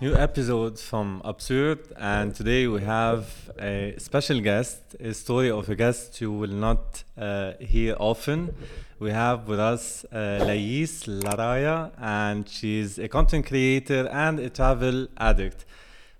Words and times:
New 0.00 0.14
episode 0.14 0.78
from 0.78 1.20
Absurd, 1.24 1.80
and 1.96 2.32
today 2.32 2.68
we 2.68 2.80
have 2.82 3.50
a 3.58 3.96
special 3.98 4.38
guest, 4.38 4.94
a 5.00 5.12
story 5.12 5.50
of 5.50 5.68
a 5.68 5.74
guest 5.74 6.20
you 6.20 6.30
will 6.30 6.52
not 6.52 7.02
uh, 7.16 7.54
hear 7.58 7.96
often. 7.98 8.54
We 9.00 9.10
have 9.10 9.48
with 9.48 9.58
us 9.58 10.04
uh, 10.12 10.44
Lais 10.46 11.02
Laraya, 11.08 11.90
and 11.98 12.48
she's 12.48 13.00
a 13.00 13.08
content 13.08 13.46
creator 13.46 14.06
and 14.06 14.38
a 14.38 14.50
travel 14.50 15.08
addict. 15.16 15.64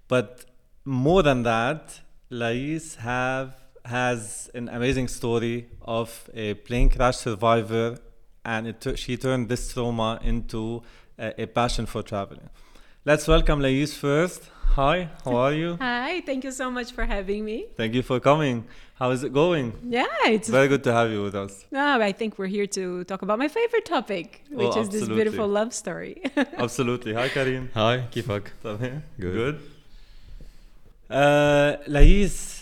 But 0.09 0.45
more 0.85 1.23
than 1.23 1.45
that, 1.45 2.01
Lais 2.31 2.97
have 2.99 3.55
has 3.85 4.51
an 4.55 4.69
amazing 4.71 5.07
story 5.07 5.69
of 5.83 6.29
a 6.35 6.55
plane 6.55 6.89
crash 6.89 7.19
survivor, 7.19 7.99
and 8.45 8.75
she 8.97 9.17
turned 9.17 9.49
this 9.49 9.73
trauma 9.73 10.19
into 10.25 10.83
a, 11.17 11.43
a 11.43 11.47
passion 11.47 11.87
for 11.87 12.03
traveling. 12.03 12.51
Let's 13.08 13.28
welcome 13.28 13.60
Lais 13.62 13.94
first. 13.94 14.50
Hi, 14.76 15.10
how 15.24 15.36
are 15.36 15.54
you? 15.54 15.78
Hi, 15.80 16.22
thank 16.26 16.44
you 16.44 16.52
so 16.52 16.72
much 16.72 16.92
for 16.94 17.06
having 17.06 17.46
me. 17.46 17.66
Thank 17.78 17.94
you 17.94 18.02
for 18.02 18.20
coming. 18.20 18.66
How 18.96 19.12
is 19.12 19.24
it 19.24 19.34
going? 19.34 19.74
Yeah, 19.88 20.06
it's 20.26 20.50
Very 20.50 20.68
good 20.68 20.84
to 20.86 20.94
have 20.94 21.12
you 21.12 21.22
with 21.24 21.36
us. 21.36 21.66
no, 21.72 22.00
I 22.02 22.12
think 22.12 22.40
we're 22.40 22.48
here 22.58 22.66
to 22.68 23.04
talk 23.04 23.22
about 23.22 23.38
my 23.40 23.48
favorite 23.48 23.86
topic, 23.86 24.42
Oh, 24.52 24.58
which 24.58 24.78
is 24.78 24.88
this 24.90 25.02
absolutely. 25.04 25.16
beautiful 25.24 25.48
love 25.48 25.74
story. 25.74 26.24
Absolutely. 26.58 27.14
Hi, 27.14 27.28
Karim. 27.30 27.70
Hi, 27.76 28.08
كيفك؟ 28.12 28.44
Good. 28.64 29.02
Good. 29.20 29.36
Good. 29.42 29.60
Uh, 31.10 31.78
Lais, 31.88 32.57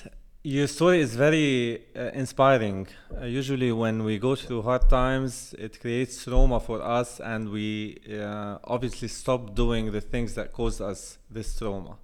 your 0.47 0.69
story 0.69 1.01
is 1.01 1.17
very 1.17 1.83
uh, 1.97 2.11
inspiring. 2.15 2.87
Uh, 3.21 3.25
usually, 3.25 3.73
when 3.73 4.05
we 4.05 4.17
go 4.17 4.37
through 4.37 4.63
hard 4.63 4.89
times, 4.89 5.57
it 5.59 5.81
creates 5.81 6.23
trauma 6.23 6.61
for 6.61 6.81
us, 6.81 7.19
and 7.19 7.49
we 7.49 7.99
uh, 8.13 8.57
obviously 8.63 9.09
stop 9.09 9.57
doing 9.57 9.91
the 9.91 10.01
things 10.01 10.35
that 10.35 10.53
cause 10.53 10.81
us 10.81 11.19
this 11.29 11.59
trauma. 11.59 11.97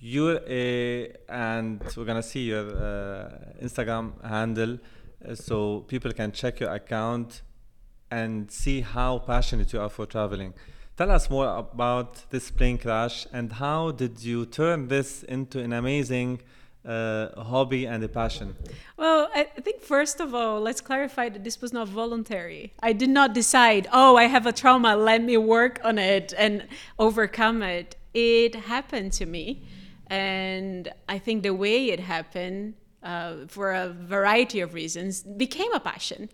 You're 0.00 0.40
a, 0.48 1.14
and 1.28 1.80
we're 1.96 2.06
gonna 2.06 2.24
see 2.24 2.46
your 2.46 2.66
uh, 2.76 3.28
Instagram 3.62 4.20
handle, 4.24 4.80
uh, 5.24 5.36
so 5.36 5.84
people 5.86 6.12
can 6.12 6.32
check 6.32 6.58
your 6.58 6.74
account 6.74 7.42
and 8.10 8.50
see 8.50 8.80
how 8.80 9.20
passionate 9.20 9.72
you 9.72 9.80
are 9.80 9.90
for 9.90 10.06
traveling. 10.06 10.54
Tell 10.96 11.12
us 11.12 11.30
more 11.30 11.56
about 11.56 12.28
this 12.30 12.50
plane 12.50 12.78
crash 12.78 13.28
and 13.32 13.52
how 13.52 13.92
did 13.92 14.24
you 14.24 14.44
turn 14.44 14.88
this 14.88 15.22
into 15.22 15.60
an 15.60 15.72
amazing 15.72 16.40
uh, 16.84 17.42
hobby 17.42 17.86
and 17.86 18.02
a 18.04 18.08
passion? 18.08 18.56
well, 18.96 19.28
I 19.34 19.44
think 19.44 19.82
first 19.82 20.20
of 20.20 20.34
all, 20.34 20.60
let's 20.60 20.80
clarify 20.80 21.28
that 21.28 21.44
this 21.44 21.60
was 21.60 21.72
not 21.72 21.88
voluntary. 21.88 22.72
I 22.82 22.92
did 22.92 23.10
not 23.10 23.34
decide, 23.34 23.88
oh, 23.92 24.16
I 24.16 24.24
have 24.24 24.46
a 24.46 24.52
trauma, 24.52 24.96
let 24.96 25.22
me 25.22 25.36
work 25.36 25.80
on 25.84 25.98
it 25.98 26.32
and 26.36 26.66
overcome 26.98 27.62
it. 27.62 27.96
It 28.14 28.54
happened 28.54 29.12
to 29.14 29.26
me. 29.26 29.62
And 30.08 30.92
I 31.08 31.18
think 31.18 31.44
the 31.44 31.54
way 31.54 31.90
it 31.90 32.00
happened, 32.00 32.74
uh, 33.02 33.46
for 33.46 33.72
a 33.72 33.88
variety 33.88 34.60
of 34.60 34.74
reasons, 34.74 35.22
became 35.22 35.72
a 35.72 35.80
passion. 35.80 36.28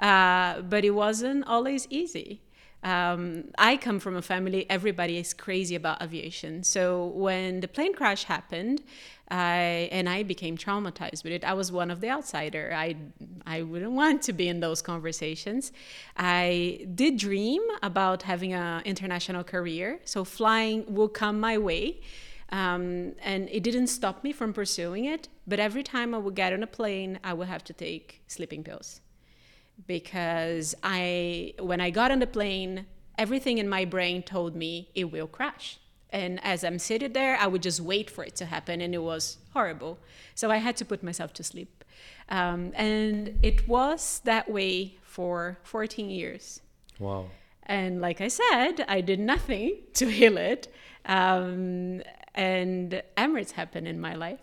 Uh, 0.00 0.62
but 0.62 0.84
it 0.84 0.90
wasn't 0.90 1.44
always 1.46 1.86
easy. 1.90 2.40
Um, 2.82 3.44
I 3.58 3.76
come 3.76 4.00
from 4.00 4.16
a 4.16 4.22
family, 4.22 4.68
everybody 4.70 5.18
is 5.18 5.34
crazy 5.34 5.74
about 5.74 6.02
aviation. 6.02 6.64
So 6.64 7.06
when 7.08 7.60
the 7.60 7.68
plane 7.68 7.94
crash 7.94 8.24
happened, 8.24 8.82
I, 9.30 9.88
and 9.92 10.08
I 10.08 10.22
became 10.22 10.56
traumatized 10.56 11.22
with 11.22 11.32
it, 11.32 11.44
I 11.44 11.52
was 11.52 11.70
one 11.70 11.90
of 11.90 12.00
the 12.00 12.08
outsider. 12.08 12.72
I, 12.74 12.96
I 13.46 13.62
wouldn't 13.62 13.92
want 13.92 14.22
to 14.22 14.32
be 14.32 14.48
in 14.48 14.60
those 14.60 14.82
conversations. 14.82 15.72
I 16.16 16.86
did 16.94 17.18
dream 17.18 17.62
about 17.82 18.22
having 18.22 18.54
an 18.54 18.82
international 18.84 19.44
career, 19.44 20.00
so 20.04 20.24
flying 20.24 20.92
will 20.92 21.08
come 21.08 21.38
my 21.38 21.58
way. 21.58 22.00
Um, 22.50 23.12
and 23.22 23.48
it 23.52 23.62
didn't 23.62 23.86
stop 23.88 24.24
me 24.24 24.32
from 24.32 24.52
pursuing 24.52 25.04
it, 25.04 25.28
but 25.46 25.60
every 25.60 25.84
time 25.84 26.14
I 26.14 26.18
would 26.18 26.34
get 26.34 26.52
on 26.52 26.64
a 26.64 26.66
plane, 26.66 27.20
I 27.22 27.32
would 27.32 27.46
have 27.46 27.62
to 27.64 27.72
take 27.72 28.22
sleeping 28.26 28.64
pills 28.64 29.00
because 29.86 30.74
I 30.82 31.54
when 31.58 31.80
I 31.80 31.90
got 31.90 32.10
on 32.10 32.18
the 32.18 32.26
plane, 32.26 32.86
everything 33.18 33.58
in 33.58 33.68
my 33.68 33.84
brain 33.84 34.22
told 34.22 34.54
me 34.54 34.90
it 34.94 35.10
will 35.12 35.26
crash. 35.26 35.78
And 36.12 36.44
as 36.44 36.64
I'm 36.64 36.78
sitting 36.78 37.12
there, 37.12 37.36
I 37.36 37.46
would 37.46 37.62
just 37.62 37.80
wait 37.80 38.10
for 38.10 38.24
it 38.24 38.34
to 38.36 38.46
happen, 38.46 38.80
and 38.80 38.94
it 38.94 39.02
was 39.02 39.38
horrible. 39.52 39.98
So 40.34 40.50
I 40.50 40.56
had 40.56 40.76
to 40.78 40.84
put 40.84 41.04
myself 41.04 41.32
to 41.34 41.44
sleep, 41.44 41.84
um, 42.28 42.72
and 42.74 43.38
it 43.42 43.68
was 43.68 44.20
that 44.24 44.50
way 44.50 44.98
for 45.02 45.58
14 45.62 46.10
years. 46.10 46.60
Wow. 46.98 47.26
And 47.62 48.00
like 48.00 48.20
I 48.20 48.28
said, 48.28 48.84
I 48.88 49.00
did 49.00 49.20
nothing 49.20 49.76
to 49.94 50.10
heal 50.10 50.36
it. 50.36 50.72
Um, 51.06 52.02
and 52.34 53.02
Emirates 53.16 53.52
happened 53.52 53.86
in 53.88 54.00
my 54.00 54.14
life. 54.14 54.40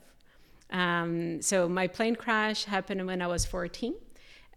Um, 0.72 1.42
so 1.42 1.70
my 1.70 1.88
plane 1.88 2.16
crash 2.16 2.66
happened 2.66 3.06
when 3.06 3.22
I 3.22 3.28
was 3.28 3.46
14. 3.46 3.96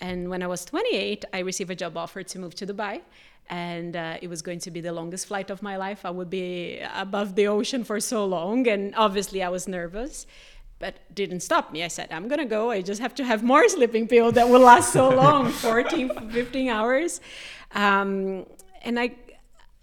And 0.00 0.30
when 0.30 0.42
I 0.42 0.46
was 0.46 0.64
28, 0.64 1.24
I 1.32 1.40
received 1.40 1.70
a 1.70 1.74
job 1.74 1.96
offer 1.96 2.22
to 2.22 2.38
move 2.38 2.54
to 2.56 2.66
Dubai. 2.66 3.02
And 3.48 3.96
uh, 3.96 4.16
it 4.22 4.28
was 4.28 4.42
going 4.42 4.60
to 4.60 4.70
be 4.70 4.80
the 4.80 4.92
longest 4.92 5.26
flight 5.26 5.50
of 5.50 5.62
my 5.62 5.76
life. 5.76 6.04
I 6.04 6.10
would 6.10 6.30
be 6.30 6.80
above 6.94 7.34
the 7.34 7.48
ocean 7.48 7.84
for 7.84 7.98
so 8.00 8.24
long. 8.24 8.66
And 8.68 8.94
obviously, 8.96 9.42
I 9.42 9.48
was 9.48 9.66
nervous 9.68 10.26
but 10.80 10.94
didn't 11.14 11.40
stop 11.40 11.70
me. 11.72 11.84
I 11.84 11.88
said, 11.88 12.08
I'm 12.10 12.26
gonna 12.26 12.46
go. 12.46 12.70
I 12.70 12.80
just 12.80 13.00
have 13.00 13.14
to 13.16 13.24
have 13.24 13.42
more 13.44 13.68
sleeping 13.68 14.08
pill 14.08 14.32
that 14.32 14.48
will 14.48 14.62
last 14.62 14.92
so 14.92 15.10
long 15.10 15.50
14, 15.68 16.30
15 16.30 16.68
hours. 16.70 17.20
Um, 17.72 18.46
and 18.82 18.98
I, 18.98 19.14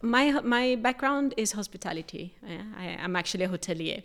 my, 0.02 0.32
my 0.42 0.76
background 0.76 1.36
is 1.38 1.52
hospitality. 1.54 2.36
I, 2.46 2.54
I, 2.84 2.98
I'm 3.04 3.16
actually 3.16 3.46
a 3.46 3.50
hotelier. 3.50 4.04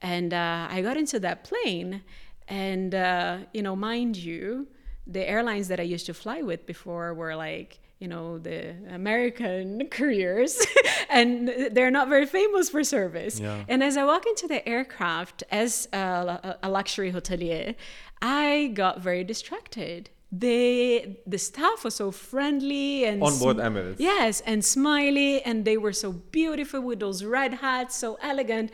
And 0.00 0.34
uh, 0.34 0.66
I 0.68 0.82
got 0.82 0.96
into 0.96 1.20
that 1.20 1.44
plane, 1.44 2.02
and, 2.48 2.92
uh, 2.92 3.38
you 3.52 3.62
know, 3.62 3.76
mind 3.76 4.16
you, 4.16 4.66
the 5.06 5.28
airlines 5.28 5.68
that 5.68 5.80
I 5.80 5.82
used 5.82 6.06
to 6.06 6.14
fly 6.14 6.42
with 6.42 6.66
before 6.66 7.14
were 7.14 7.34
like, 7.34 7.80
you 7.98 8.08
know, 8.08 8.38
the 8.38 8.74
American 8.90 9.86
couriers, 9.90 10.60
and 11.10 11.48
they're 11.70 11.90
not 11.90 12.08
very 12.08 12.26
famous 12.26 12.68
for 12.68 12.82
service. 12.82 13.38
Yeah. 13.38 13.64
And 13.68 13.82
as 13.82 13.96
I 13.96 14.04
walk 14.04 14.26
into 14.26 14.48
the 14.48 14.66
aircraft 14.68 15.44
as 15.50 15.88
a, 15.92 16.56
a 16.62 16.68
luxury 16.68 17.12
hotelier, 17.12 17.76
I 18.20 18.72
got 18.74 19.00
very 19.00 19.24
distracted. 19.24 20.10
They, 20.32 21.18
the 21.26 21.38
staff 21.38 21.84
was 21.84 21.94
so 21.96 22.10
friendly 22.10 23.04
and 23.04 23.22
On 23.22 23.38
board 23.38 23.58
Emirates. 23.58 23.96
Yes, 23.98 24.40
and 24.46 24.64
smiley, 24.64 25.42
and 25.42 25.64
they 25.64 25.76
were 25.76 25.92
so 25.92 26.10
beautiful 26.12 26.80
with 26.80 27.00
those 27.00 27.22
red 27.22 27.54
hats, 27.54 27.96
so 27.96 28.18
elegant. 28.22 28.72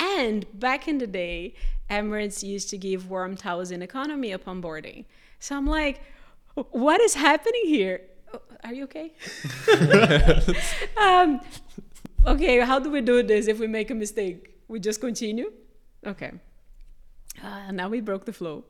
And 0.00 0.46
back 0.58 0.88
in 0.88 0.98
the 0.98 1.06
day, 1.06 1.54
Emirates 1.90 2.42
used 2.42 2.70
to 2.70 2.78
give 2.78 3.10
warm 3.10 3.36
towels 3.36 3.70
in 3.70 3.82
economy 3.82 4.32
upon 4.32 4.60
boarding. 4.60 5.04
So 5.44 5.54
I'm 5.54 5.66
like, 5.66 6.00
what 6.54 7.02
is 7.02 7.12
happening 7.12 7.66
here? 7.66 8.00
Oh, 8.32 8.40
Are 8.64 8.72
you 8.72 8.84
okay? 8.84 9.12
um, 10.96 11.38
okay, 12.26 12.60
how 12.60 12.78
do 12.78 12.90
we 12.90 13.02
do 13.02 13.22
this 13.22 13.46
if 13.46 13.58
we 13.58 13.66
make 13.66 13.90
a 13.90 13.94
mistake? 13.94 14.54
We 14.68 14.80
just 14.80 15.02
continue? 15.02 15.52
Okay. 16.06 16.32
Uh, 17.42 17.72
now 17.72 17.90
we 17.90 18.00
broke 18.00 18.24
the 18.24 18.32
flow. 18.32 18.64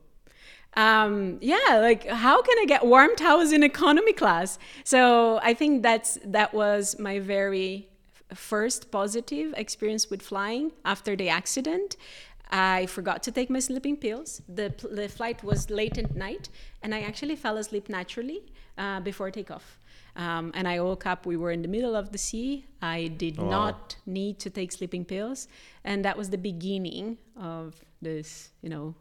Um, 0.73 1.37
yeah, 1.39 1.79
like 1.79 2.07
how 2.07 2.41
can 2.41 2.57
I 2.59 2.65
get 2.65 2.85
warm 2.85 3.15
towels 3.15 3.53
in 3.53 3.63
economy 3.63 4.11
class? 4.11 4.59
So 4.83 5.39
I 5.41 5.53
think 5.53 5.81
that's 5.81 6.17
that 6.25 6.53
was 6.53 6.99
my 6.99 7.19
very 7.19 7.87
first 8.33 8.91
positive 8.91 9.53
experience 9.55 10.09
with 10.09 10.21
flying 10.21 10.73
after 10.83 11.15
the 11.15 11.29
accident. 11.29 11.95
I 12.51 12.85
forgot 12.87 13.23
to 13.23 13.31
take 13.31 13.49
my 13.49 13.59
sleeping 13.59 13.97
pills. 13.97 14.41
The, 14.47 14.73
the 14.91 15.07
flight 15.09 15.43
was 15.43 15.69
late 15.69 15.97
at 15.97 16.15
night, 16.15 16.49
and 16.81 16.93
I 16.93 17.01
actually 17.01 17.35
fell 17.35 17.57
asleep 17.57 17.89
naturally 17.89 18.41
uh, 18.77 18.99
before 19.01 19.31
takeoff. 19.31 19.79
Um, 20.15 20.51
and 20.55 20.67
I 20.67 20.79
woke 20.79 21.05
up, 21.05 21.25
we 21.25 21.35
were 21.35 21.51
in 21.51 21.61
the 21.61 21.67
middle 21.67 21.95
of 21.95 22.11
the 22.11 22.17
sea. 22.17 22.65
I 22.81 23.07
did 23.07 23.37
Wow. 23.37 23.49
not 23.49 23.97
need 24.05 24.39
to 24.39 24.49
take 24.49 24.71
sleeping 24.71 25.03
pills. 25.05 25.47
And 25.83 26.05
that 26.05 26.17
was 26.17 26.29
the 26.29 26.37
beginning 26.37 27.17
of 27.35 27.75
this, 28.01 28.51
you 28.61 28.69
know, 28.69 28.95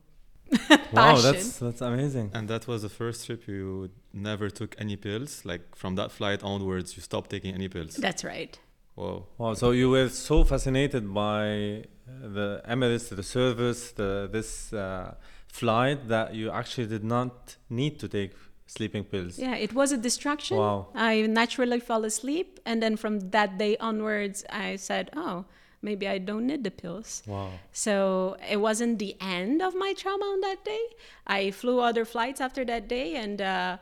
Wow, 0.92 1.16
that's 1.20 1.58
that's 1.58 1.80
amazing. 1.80 2.30
And 2.34 2.48
that 2.48 2.66
was 2.68 2.82
the 2.82 2.88
first 2.88 3.26
trip 3.26 3.48
you 3.48 3.90
never 4.12 4.50
took 4.50 4.74
any 4.78 4.96
pills. 4.96 5.42
Like 5.44 5.74
from 5.74 5.94
that 5.96 6.12
flight 6.12 6.42
onwards, 6.42 6.96
you 6.96 7.02
stopped 7.02 7.30
taking 7.30 7.54
any 7.54 7.68
pills. 7.68 7.94
That's 7.96 8.22
right. 8.24 8.58
Whoa. 8.94 9.26
Wow, 9.38 9.54
so 9.54 9.72
you 9.72 9.90
were 9.90 10.08
so 10.08 10.44
fascinated 10.44 11.12
by 11.12 11.84
uh, 12.08 12.28
the 12.28 12.62
Emirates, 12.68 13.08
the 13.08 13.22
service, 13.22 13.92
the 13.92 14.28
this 14.30 14.72
uh, 14.72 15.14
flight 15.48 16.08
that 16.08 16.34
you 16.34 16.50
actually 16.50 16.86
did 16.86 17.04
not 17.04 17.56
need 17.68 17.98
to 18.00 18.08
take 18.08 18.32
sleeping 18.66 19.04
pills. 19.04 19.38
Yeah, 19.38 19.56
it 19.56 19.72
was 19.72 19.92
a 19.92 19.96
distraction. 19.96 20.56
Wow. 20.58 20.88
I 20.94 21.22
naturally 21.22 21.80
fell 21.80 22.04
asleep. 22.04 22.60
And 22.64 22.82
then 22.82 22.96
from 22.96 23.30
that 23.30 23.58
day 23.58 23.76
onwards, 23.78 24.44
I 24.50 24.76
said, 24.76 25.10
oh, 25.14 25.44
maybe 25.82 26.08
I 26.08 26.18
don't 26.18 26.46
need 26.46 26.64
the 26.64 26.70
pills. 26.70 27.22
Wow. 27.26 27.50
So 27.72 28.36
it 28.50 28.56
wasn't 28.56 28.98
the 28.98 29.16
end 29.20 29.62
of 29.62 29.74
my 29.74 29.92
trauma 29.92 30.24
on 30.24 30.40
that 30.40 30.64
day. 30.64 30.84
I 31.26 31.50
flew 31.50 31.80
other 31.80 32.04
flights 32.04 32.40
after 32.40 32.64
that 32.64 32.88
day 32.88 33.14
and 33.16 33.40
uh, 33.40 33.76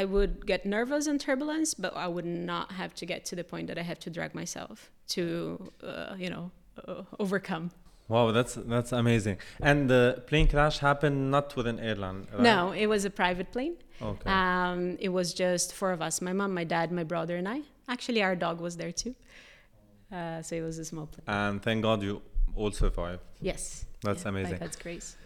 I 0.00 0.04
would 0.14 0.46
get 0.46 0.64
nervous 0.64 1.06
and 1.06 1.20
turbulence, 1.20 1.74
but 1.74 1.92
I 1.94 2.08
would 2.08 2.24
not 2.24 2.72
have 2.72 2.92
to 3.00 3.04
get 3.06 3.24
to 3.26 3.36
the 3.36 3.44
point 3.44 3.66
that 3.68 3.78
I 3.78 3.82
had 3.82 4.00
to 4.00 4.10
drag 4.10 4.34
myself 4.34 4.90
to, 5.08 5.70
uh, 5.82 6.14
you 6.18 6.30
know, 6.30 6.50
uh, 6.88 7.02
overcome. 7.20 7.70
Wow, 8.08 8.32
that's 8.32 8.54
that's 8.74 8.92
amazing. 8.92 9.36
And 9.60 9.88
the 9.88 10.22
plane 10.26 10.48
crash 10.48 10.78
happened 10.78 11.30
not 11.30 11.54
with 11.56 11.66
an 11.66 11.78
airline, 11.78 12.26
right? 12.32 12.42
No, 12.42 12.72
it 12.72 12.86
was 12.86 13.04
a 13.04 13.10
private 13.10 13.52
plane. 13.52 13.76
Okay. 14.00 14.28
Um, 14.30 14.96
it 14.98 15.10
was 15.10 15.32
just 15.34 15.72
four 15.74 15.92
of 15.92 16.00
us 16.02 16.20
my 16.20 16.32
mom, 16.32 16.52
my 16.54 16.64
dad, 16.64 16.90
my 16.90 17.04
brother, 17.04 17.36
and 17.36 17.48
I. 17.48 17.60
Actually, 17.88 18.22
our 18.22 18.36
dog 18.36 18.60
was 18.60 18.76
there 18.76 18.92
too. 18.92 19.14
Uh, 20.10 20.42
so 20.42 20.56
it 20.56 20.62
was 20.62 20.78
a 20.78 20.84
small 20.84 21.06
plane. 21.06 21.24
and 21.26 21.62
thank 21.62 21.82
God 21.82 22.02
you 22.02 22.20
all 22.54 22.70
survived. 22.72 23.22
Yes. 23.40 23.86
That's 24.02 24.22
Yeah, 24.24 24.28
amazing. 24.30 24.58
God's 24.58 24.76
grace. 24.76 25.16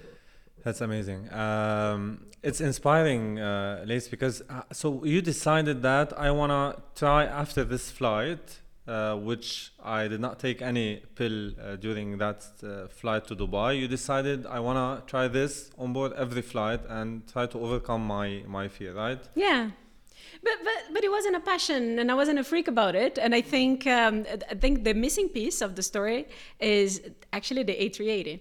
That's 0.66 0.80
amazing. 0.80 1.32
Um, 1.32 2.26
it's 2.42 2.60
inspiring, 2.60 3.38
uh, 3.38 3.84
Lais, 3.86 4.08
because 4.10 4.42
uh, 4.50 4.62
so 4.72 5.04
you 5.04 5.22
decided 5.22 5.80
that 5.82 6.12
I 6.18 6.32
wanna 6.32 6.82
try 6.96 7.24
after 7.24 7.62
this 7.62 7.92
flight, 7.92 8.58
uh, 8.88 9.14
which 9.14 9.70
I 9.80 10.08
did 10.08 10.20
not 10.20 10.40
take 10.40 10.60
any 10.62 11.04
pill 11.14 11.52
uh, 11.52 11.76
during 11.76 12.18
that 12.18 12.40
uh, 12.64 12.88
flight 12.88 13.28
to 13.28 13.36
Dubai. 13.36 13.78
You 13.78 13.86
decided 13.86 14.44
I 14.44 14.58
wanna 14.58 15.04
try 15.06 15.28
this 15.28 15.70
on 15.78 15.92
board 15.92 16.12
every 16.14 16.42
flight 16.42 16.80
and 16.88 17.08
try 17.32 17.46
to 17.46 17.58
overcome 17.60 18.04
my 18.04 18.42
my 18.48 18.66
fear, 18.66 18.92
right? 18.92 19.22
Yeah. 19.36 19.70
But, 20.42 20.58
but 20.64 20.78
but 20.94 21.04
it 21.04 21.12
wasn't 21.12 21.36
a 21.36 21.44
passion, 21.52 22.00
and 22.00 22.10
I 22.10 22.14
wasn't 22.14 22.40
a 22.40 22.44
freak 22.44 22.66
about 22.66 22.96
it. 22.96 23.18
And 23.18 23.36
I 23.36 23.40
think 23.40 23.86
um, 23.86 24.26
I 24.50 24.56
think 24.56 24.82
the 24.82 24.94
missing 24.94 25.28
piece 25.28 25.60
of 25.60 25.76
the 25.76 25.84
story 25.84 26.26
is 26.58 27.00
actually 27.32 27.62
the 27.62 27.76
A380. 27.84 28.40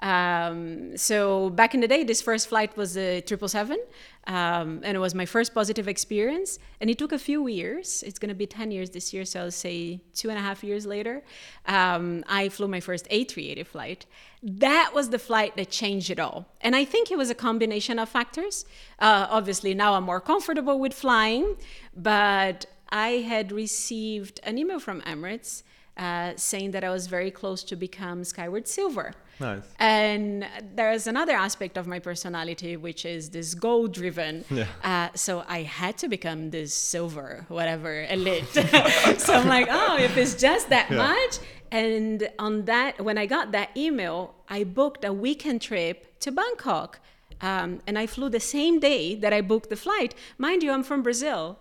Um, 0.00 0.96
so 0.96 1.50
back 1.50 1.74
in 1.74 1.80
the 1.80 1.88
day, 1.88 2.04
this 2.04 2.20
first 2.20 2.48
flight 2.48 2.76
was 2.76 2.96
a 2.96 3.22
triple 3.22 3.48
seven, 3.48 3.78
um, 4.26 4.80
and 4.84 4.96
it 4.96 4.98
was 4.98 5.14
my 5.14 5.24
first 5.24 5.54
positive 5.54 5.88
experience. 5.88 6.58
And 6.80 6.90
it 6.90 6.98
took 6.98 7.12
a 7.12 7.18
few 7.18 7.46
years. 7.46 8.02
It's 8.06 8.18
going 8.18 8.28
to 8.28 8.34
be 8.34 8.46
ten 8.46 8.70
years 8.70 8.90
this 8.90 9.14
year, 9.14 9.24
so 9.24 9.44
I'll 9.44 9.50
say 9.50 10.00
two 10.14 10.28
and 10.28 10.38
a 10.38 10.42
half 10.42 10.62
years 10.62 10.84
later. 10.84 11.22
Um, 11.66 12.24
I 12.28 12.48
flew 12.50 12.68
my 12.68 12.80
first 12.80 13.08
A380 13.08 13.66
flight. 13.66 14.06
That 14.42 14.92
was 14.94 15.10
the 15.10 15.18
flight 15.18 15.56
that 15.56 15.70
changed 15.70 16.10
it 16.10 16.20
all. 16.20 16.46
And 16.60 16.76
I 16.76 16.84
think 16.84 17.10
it 17.10 17.16
was 17.16 17.30
a 17.30 17.34
combination 17.34 17.98
of 17.98 18.08
factors. 18.08 18.66
Uh, 18.98 19.26
obviously, 19.30 19.72
now 19.74 19.94
I'm 19.94 20.04
more 20.04 20.20
comfortable 20.20 20.78
with 20.78 20.92
flying, 20.92 21.56
but 21.96 22.66
I 22.90 23.08
had 23.32 23.50
received 23.50 24.40
an 24.44 24.58
email 24.58 24.78
from 24.78 25.00
Emirates 25.02 25.62
uh, 25.96 26.32
saying 26.36 26.70
that 26.72 26.84
I 26.84 26.90
was 26.90 27.06
very 27.06 27.30
close 27.30 27.62
to 27.64 27.76
become 27.76 28.24
Skyward 28.24 28.68
Silver. 28.68 29.12
Nice. 29.40 29.64
And 29.78 30.46
there's 30.74 31.06
another 31.06 31.32
aspect 31.34 31.76
of 31.76 31.86
my 31.86 31.98
personality, 31.98 32.76
which 32.76 33.04
is 33.04 33.30
this 33.30 33.54
goal 33.54 33.86
driven. 33.86 34.44
Yeah. 34.50 34.66
Uh, 34.82 35.08
so 35.14 35.44
I 35.46 35.62
had 35.62 35.98
to 35.98 36.08
become 36.08 36.50
this 36.50 36.72
silver, 36.72 37.44
whatever, 37.48 38.04
elite. 38.08 38.46
so 39.18 39.34
I'm 39.34 39.46
like, 39.48 39.68
oh, 39.70 39.96
if 39.98 40.16
it's 40.16 40.34
just 40.34 40.70
that 40.70 40.90
Yeah. 40.90 40.96
much. 40.96 41.38
And 41.70 42.28
on 42.38 42.64
that, 42.66 43.00
when 43.04 43.18
I 43.18 43.26
got 43.26 43.52
that 43.52 43.76
email, 43.76 44.34
I 44.48 44.64
booked 44.64 45.04
a 45.04 45.12
weekend 45.12 45.60
trip 45.60 46.18
to 46.20 46.30
Bangkok. 46.30 47.00
Um, 47.42 47.80
and 47.86 47.98
I 47.98 48.06
flew 48.06 48.30
the 48.30 48.40
same 48.40 48.80
day 48.80 49.14
that 49.16 49.32
I 49.34 49.42
booked 49.42 49.68
the 49.68 49.76
flight. 49.76 50.14
Mind 50.38 50.62
you, 50.62 50.70
I'm 50.72 50.82
from 50.82 51.02
Brazil. 51.02 51.58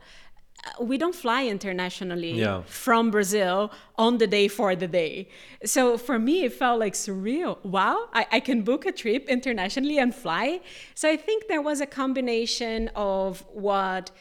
Uh, 0.65 0.83
We 0.83 0.97
don't 0.97 1.15
fly 1.15 1.41
internationally 1.47 2.33
Yeah. 2.33 2.63
from 2.65 3.11
Brazil 3.11 3.71
on 3.97 4.17
the 4.17 4.27
day 4.27 4.47
for 4.47 4.75
the 4.75 4.87
day. 4.87 5.27
So 5.63 5.97
for 5.97 6.17
me, 6.19 6.43
it 6.47 6.53
felt 6.53 6.79
like 6.79 6.93
surreal. 6.93 7.57
Wow, 7.63 7.97
I, 8.13 8.25
I 8.37 8.39
can 8.39 8.61
book 8.63 8.85
a 8.85 8.91
trip 8.91 9.29
internationally 9.29 9.97
and 9.99 10.13
fly. 10.13 10.61
So 10.95 11.09
I 11.09 11.17
think 11.17 11.47
there 11.47 11.61
was 11.61 11.81
a 11.81 11.85
combination 11.85 12.89
of 12.95 13.43
what 13.53 14.11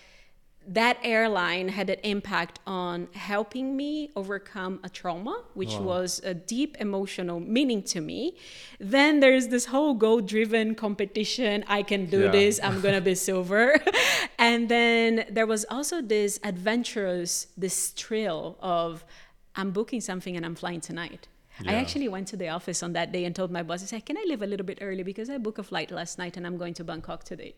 that 0.67 0.99
airline 1.03 1.69
had 1.69 1.91
an 1.91 1.99
impact 2.03 2.59
on 2.67 3.09
helping 3.13 3.77
me 3.77 4.11
overcome 4.17 4.81
a 4.83 4.89
trauma, 4.89 5.43
which 5.55 5.75
was 5.75 6.21
a 6.25 6.33
deep 6.35 6.77
emotional 6.81 7.39
meaning 7.41 7.83
to 7.83 8.01
me. 8.01 8.37
Then 8.81 9.21
there's 9.21 9.49
this 9.49 9.67
whole 9.67 9.95
goal 9.95 10.21
driven 10.21 10.75
competition. 10.75 11.65
I 11.69 11.83
can 11.83 12.07
do 12.07 12.23
Yeah. 12.25 12.31
this, 12.31 12.61
I'm 12.63 12.81
gonna 12.81 13.01
be 13.01 13.15
silver. 13.31 13.79
and 14.39 14.69
then 14.69 15.27
there 15.31 15.47
was 15.47 15.67
also 15.69 16.01
this 16.01 16.41
adventurous, 16.43 17.47
this 17.57 17.89
thrill 17.89 18.57
of 18.61 19.05
I'm 19.57 19.71
booking 19.71 20.01
something 20.01 20.37
and 20.37 20.45
I'm 20.45 20.55
flying 20.55 20.81
tonight. 20.81 21.29
I 21.69 21.75
actually 21.75 22.09
went 22.09 22.27
to 22.29 22.37
the 22.37 22.49
office 22.49 22.83
on 22.83 22.95
that 22.95 23.13
day 23.13 23.25
and 23.25 23.33
told 23.37 23.53
my 23.53 23.63
boss, 23.63 23.81
I 23.85 23.87
said, 23.87 24.05
Can 24.05 24.17
I 24.17 24.25
leave 24.27 24.43
a 24.43 24.47
little 24.47 24.67
bit 24.67 24.79
early 24.81 25.05
because 25.05 25.31
I 25.31 25.39
booked 25.39 25.61
a 25.61 25.63
flight 25.63 25.93
last 25.93 26.19
night 26.19 26.37
and 26.37 26.45
I'm 26.49 26.57
going 26.57 26.75
to 26.75 26.83
Bangkok 26.83 27.23
today. 27.23 27.55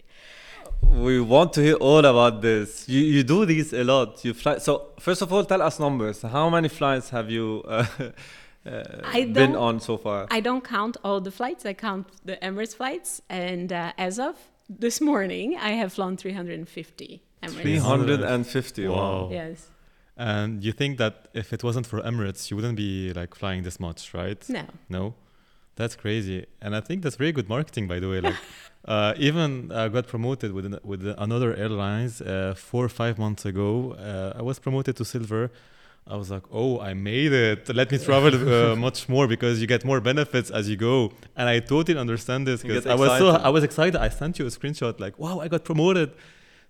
We 0.82 1.20
want 1.20 1.52
to 1.55 1.62
hear 1.62 1.75
all 1.75 2.05
about 2.05 2.43
this. 2.43 2.88
You 2.88 3.00
you 3.00 3.23
do 3.23 3.44
these 3.46 3.73
a 3.73 3.84
lot. 3.84 4.25
You 4.25 4.34
fly. 4.34 4.58
So 4.58 4.93
first 4.99 5.23
of 5.23 5.32
all, 5.32 5.44
tell 5.44 5.62
us 5.62 5.78
numbers. 5.78 6.23
How 6.23 6.49
many 6.50 6.69
flights 6.69 7.11
have 7.11 7.31
you 7.31 7.62
uh, 7.67 7.87
uh, 8.67 8.82
I 9.05 9.25
been 9.25 9.55
on 9.56 9.81
so 9.81 9.96
far? 9.99 10.26
I 10.31 10.40
don't 10.40 10.64
count 10.64 10.96
all 11.05 11.20
the 11.20 11.31
flights. 11.31 11.67
I 11.67 11.75
count 11.75 12.06
the 12.25 12.37
Emirates 12.37 12.75
flights, 12.75 13.20
and 13.28 13.73
uh, 13.73 13.93
as 13.99 14.19
of 14.19 14.37
this 14.69 15.00
morning, 15.00 15.56
I 15.56 15.70
have 15.70 15.93
flown 15.93 16.17
350 16.17 17.22
Emirates. 17.43 17.62
Three 17.62 17.76
hundred 17.79 18.20
and 18.22 18.46
fifty. 18.46 18.88
Wow. 18.88 18.96
Wow. 18.96 19.29
Yes. 19.31 19.70
And 20.17 20.64
you 20.64 20.72
think 20.72 20.96
that 20.96 21.29
if 21.34 21.52
it 21.52 21.62
wasn't 21.62 21.87
for 21.87 22.00
Emirates, 22.00 22.50
you 22.50 22.56
wouldn't 22.56 22.76
be 22.76 23.12
like 23.12 23.34
flying 23.34 23.64
this 23.64 23.79
much, 23.79 24.14
right? 24.14 24.43
No. 24.49 24.64
No, 24.88 25.14
that's 25.76 25.94
crazy, 25.94 26.46
and 26.61 26.75
I 26.75 26.81
think 26.81 27.02
that's 27.02 27.17
very 27.17 27.32
good 27.32 27.49
marketing, 27.49 27.87
by 27.87 27.99
the 28.00 28.08
way. 28.08 28.20
Like, 28.20 28.37
uh, 28.87 29.14
even 29.19 29.70
uh, 29.70 29.88
got 29.88 30.06
promoted 30.06 30.52
with 30.52 30.64
an, 30.67 30.78
with 30.82 31.06
another 31.19 31.55
airlines 31.55 32.20
uh, 32.20 32.55
four 32.56 32.84
or 32.84 32.88
five 32.88 33.19
months 33.19 33.44
ago. 33.44 33.93
Uh, 33.93 34.38
I 34.38 34.43
was 34.43 34.58
promoted 34.58 34.96
to 34.96 35.05
silver. 35.05 35.50
I 36.08 36.17
was 36.17 36.31
like, 36.31 36.44
oh, 36.52 36.78
I 36.81 36.94
made 36.94 37.32
it. 37.32 37.75
Let 37.75 37.90
me 37.90 37.99
travel 37.99 38.32
uh, 38.32 38.76
much 38.88 39.08
more 39.08 39.26
because 39.26 39.61
you 39.61 39.67
get 39.67 39.84
more 39.84 40.00
benefits 40.00 40.50
as 40.50 40.69
you 40.70 40.76
go. 40.76 41.12
And 41.37 41.49
I 41.49 41.58
totally 41.58 41.99
understand 41.99 42.46
this 42.46 42.62
because 42.62 42.87
I 42.87 42.94
was 42.94 43.19
so. 43.19 43.31
I 43.31 43.49
was 43.49 43.64
excited. 43.64 43.96
I 43.96 44.08
sent 44.08 44.38
you 44.38 44.46
a 44.46 44.50
screenshot 44.50 45.00
like, 45.00 45.19
wow, 45.19 45.40
I 45.40 45.49
got 45.49 45.64
promoted. 45.64 46.12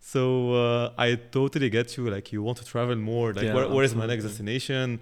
So 0.01 0.55
uh, 0.55 0.93
I 0.97 1.17
totally 1.17 1.69
get 1.69 1.97
you. 1.97 2.09
Like 2.09 2.33
you 2.33 2.43
want 2.43 2.59
to 2.59 2.65
travel 2.65 2.97
more. 2.97 3.35
Like 3.35 3.45
Yeah, 3.45 3.55
where, 3.55 3.69
where 3.69 3.85
is 3.85 3.95
my 3.95 4.07
next 4.07 4.25
destination? 4.25 5.01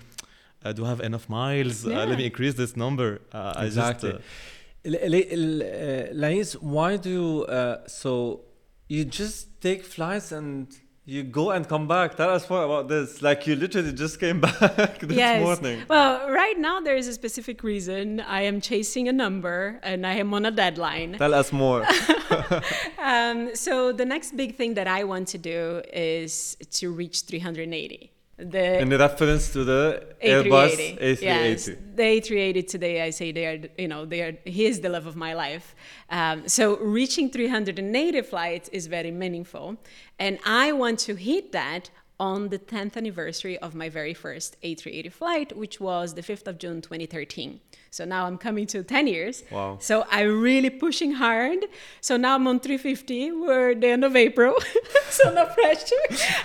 Uh, 0.64 0.72
do 0.72 0.84
I 0.84 0.88
have 0.88 1.00
enough 1.00 1.28
miles? 1.28 1.86
Uh, 1.86 1.90
let 1.90 2.16
me 2.18 2.24
increase 2.26 2.54
this 2.54 2.76
number. 2.76 3.20
Uh, 3.32 3.52
I 3.56 3.66
Exactly. 3.66 4.12
just, 4.12 4.94
uh, 5.04 5.06
uh, 5.06 6.14
Lais, 6.14 6.52
why 6.54 6.96
do 6.96 7.10
you, 7.10 7.44
uh, 7.44 7.86
so 7.86 8.40
you 8.88 9.04
just 9.04 9.60
take 9.60 9.84
flights 9.84 10.32
and 10.32 10.68
you 11.06 11.22
go 11.22 11.50
and 11.50 11.68
come 11.68 11.86
back? 11.86 12.16
Tell 12.16 12.30
us 12.30 12.48
more 12.48 12.64
about 12.64 12.88
this. 12.88 13.20
Like 13.20 13.46
you 13.46 13.56
literally 13.56 13.92
just 13.92 14.18
came 14.18 14.40
back 14.48 14.98
this 15.00 15.16
yes. 15.16 15.42
morning. 15.42 15.82
Well, 15.88 16.30
right 16.30 16.58
now 16.58 16.80
there 16.80 16.96
is 16.96 17.08
a 17.08 17.12
specific 17.12 17.62
reason. 17.62 18.20
I 18.20 18.42
am 18.42 18.60
chasing 18.62 19.08
a 19.08 19.12
number, 19.12 19.80
and 19.82 20.06
I 20.06 20.14
am 20.14 20.32
on 20.32 20.46
a 20.46 20.50
deadline. 20.50 21.16
Tell 21.18 21.34
us 21.34 21.52
more. 21.52 21.84
Um, 22.98 23.54
so 23.54 23.92
the 23.92 24.06
next 24.06 24.34
big 24.34 24.56
thing 24.56 24.74
that 24.74 24.88
I 24.88 25.04
want 25.04 25.28
to 25.28 25.38
do 25.38 25.82
is 25.92 26.56
to 26.70 26.90
reach 26.90 27.22
380. 27.22 28.13
The 28.36 28.80
In 28.80 28.90
reference 28.90 29.52
to 29.52 29.62
the 29.62 30.16
Airbus 30.20 30.98
A380. 30.98 31.22
Yes, 31.22 31.66
the 31.66 32.02
A380 32.02 32.66
today, 32.66 33.02
I 33.02 33.10
say 33.10 33.30
they 33.30 33.46
are, 33.46 33.60
you 33.78 33.86
know, 33.86 34.04
they 34.04 34.22
are. 34.22 34.36
He 34.44 34.66
is 34.66 34.80
the 34.80 34.88
love 34.88 35.06
of 35.06 35.14
my 35.14 35.34
life. 35.34 35.76
Um, 36.10 36.48
so 36.48 36.76
reaching 36.78 37.30
380 37.30 38.22
flights 38.22 38.68
is 38.70 38.88
very 38.88 39.12
meaningful, 39.12 39.76
and 40.18 40.40
I 40.44 40.72
want 40.72 40.98
to 41.00 41.14
hit 41.14 41.52
that 41.52 41.90
on 42.20 42.48
the 42.48 42.58
10th 42.58 42.96
anniversary 42.96 43.58
of 43.58 43.74
my 43.74 43.88
very 43.88 44.14
first 44.14 44.56
A380 44.62 45.12
flight, 45.12 45.56
which 45.56 45.80
was 45.80 46.14
the 46.14 46.22
5th 46.22 46.46
of 46.46 46.58
June 46.58 46.80
2013. 46.80 47.60
So 47.90 48.04
now 48.04 48.26
I'm 48.26 48.38
coming 48.38 48.66
to 48.68 48.82
10 48.82 49.06
years. 49.06 49.42
Wow. 49.50 49.78
So 49.80 50.04
I'm 50.10 50.40
really 50.40 50.70
pushing 50.70 51.12
hard. 51.12 51.66
So 52.00 52.16
now 52.16 52.36
I'm 52.36 52.46
on 52.46 52.60
350. 52.60 53.32
We're 53.32 53.74
the 53.74 53.88
end 53.88 54.04
of 54.04 54.14
April, 54.14 54.54
so 55.10 55.32
no 55.32 55.46
pressure. 55.46 55.96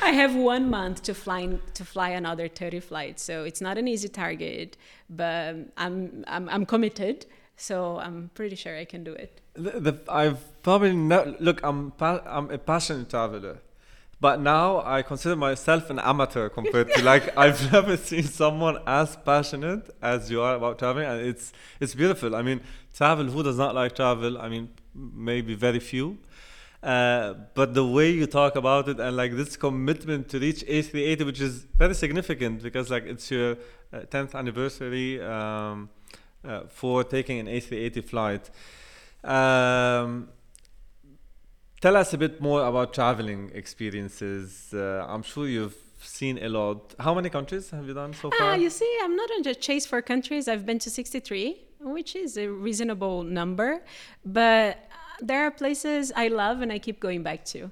I 0.01 0.11
have 0.11 0.35
one 0.35 0.69
month 0.69 1.03
to 1.03 1.13
fly 1.13 1.59
to 1.73 1.85
fly 1.85 2.09
another 2.09 2.47
30 2.47 2.79
flights. 2.79 3.23
So 3.23 3.43
it's 3.43 3.61
not 3.61 3.77
an 3.77 3.88
easy 3.88 4.09
target, 4.09 4.77
but 5.09 5.55
I'm 5.77 6.23
I'm, 6.27 6.49
I'm 6.49 6.65
committed. 6.65 7.25
So 7.55 7.99
I'm 7.99 8.31
pretty 8.35 8.55
sure 8.55 8.77
I 8.77 8.85
can 8.85 9.03
do 9.03 9.13
it. 9.13 9.41
The, 9.53 9.71
the, 9.79 9.93
I've 10.07 10.61
probably 10.63 10.95
not 10.95 11.41
look. 11.41 11.59
I'm 11.61 11.91
pa- 11.91 12.23
I'm 12.25 12.49
a 12.49 12.57
passionate 12.57 13.09
traveler, 13.09 13.59
but 14.21 14.41
now 14.41 14.81
I 14.85 15.01
consider 15.01 15.35
myself 15.35 15.89
an 15.89 15.99
amateur 15.99 16.49
compared 16.49 16.93
to 16.93 17.03
like 17.03 17.38
I've 17.43 17.71
never 17.71 17.95
seen 17.95 18.23
someone 18.23 18.79
as 18.85 19.15
passionate 19.15 19.89
as 20.01 20.29
you 20.29 20.41
are 20.41 20.55
about 20.55 20.79
traveling, 20.79 21.07
and 21.07 21.21
it's 21.25 21.53
it's 21.79 21.95
beautiful. 21.95 22.35
I 22.35 22.41
mean, 22.41 22.61
travel. 22.93 23.25
Who 23.25 23.43
does 23.43 23.57
not 23.57 23.75
like 23.75 23.95
travel? 23.95 24.38
I 24.38 24.49
mean, 24.49 24.69
maybe 24.93 25.55
very 25.55 25.79
few. 25.79 26.17
Uh, 26.81 27.33
but 27.55 27.73
the 27.73 27.85
way 27.85 28.09
you 28.09 28.25
talk 28.25 28.55
about 28.55 28.88
it 28.88 28.99
and 29.01 29.15
like 29.17 29.35
this 29.35 29.57
commitment 29.57 30.29
to 30.29 30.39
reach 30.39 30.63
A380, 30.65 31.25
which 31.25 31.41
is 31.41 31.65
very 31.77 31.93
significant 31.93 32.63
because 32.63 32.89
like 32.89 33.05
it's 33.05 33.29
your 33.29 33.57
uh, 33.91 33.99
10th 34.09 34.33
anniversary 34.33 35.21
um, 35.21 35.89
uh, 36.45 36.61
for 36.69 37.03
taking 37.03 37.39
an 37.39 37.47
A380 37.47 38.03
flight. 38.05 38.49
Um, 39.25 40.29
tell 41.81 41.95
us 41.95 42.13
a 42.13 42.17
bit 42.17 42.41
more 42.41 42.65
about 42.65 42.93
traveling 42.93 43.51
experiences. 43.53 44.74
Uh, 44.74 45.05
I'm 45.07 45.24
sure 45.24 45.48
you've 45.48 45.75
seen 46.01 46.38
a 46.43 46.50
lot. 46.50 46.95
How 47.00 47.13
many 47.13 47.29
countries 47.29 47.69
have 47.71 47.86
you 47.88 47.93
done 47.93 48.13
so 48.13 48.29
Ah, 48.33 48.38
far? 48.38 48.57
you 48.57 48.69
see, 48.69 48.91
I'm 49.03 49.15
not 49.15 49.29
on 49.31 49.41
the 49.43 49.55
chase 49.55 49.86
for 49.86 50.01
countries. 50.01 50.48
I've 50.48 50.65
been 50.65 50.79
to 50.79 50.89
63, 50.89 51.62
which 51.81 52.15
is 52.15 52.38
a 52.38 52.48
reasonable 52.48 53.24
number, 53.24 53.81
but 54.25 54.77
there 55.21 55.45
are 55.45 55.51
places 55.51 56.12
I 56.15 56.27
love 56.29 56.62
and 56.62 56.71
I 56.71 56.79
keep 56.79 57.00
going 57.00 57.24
back 57.24 57.43
to. 57.53 57.71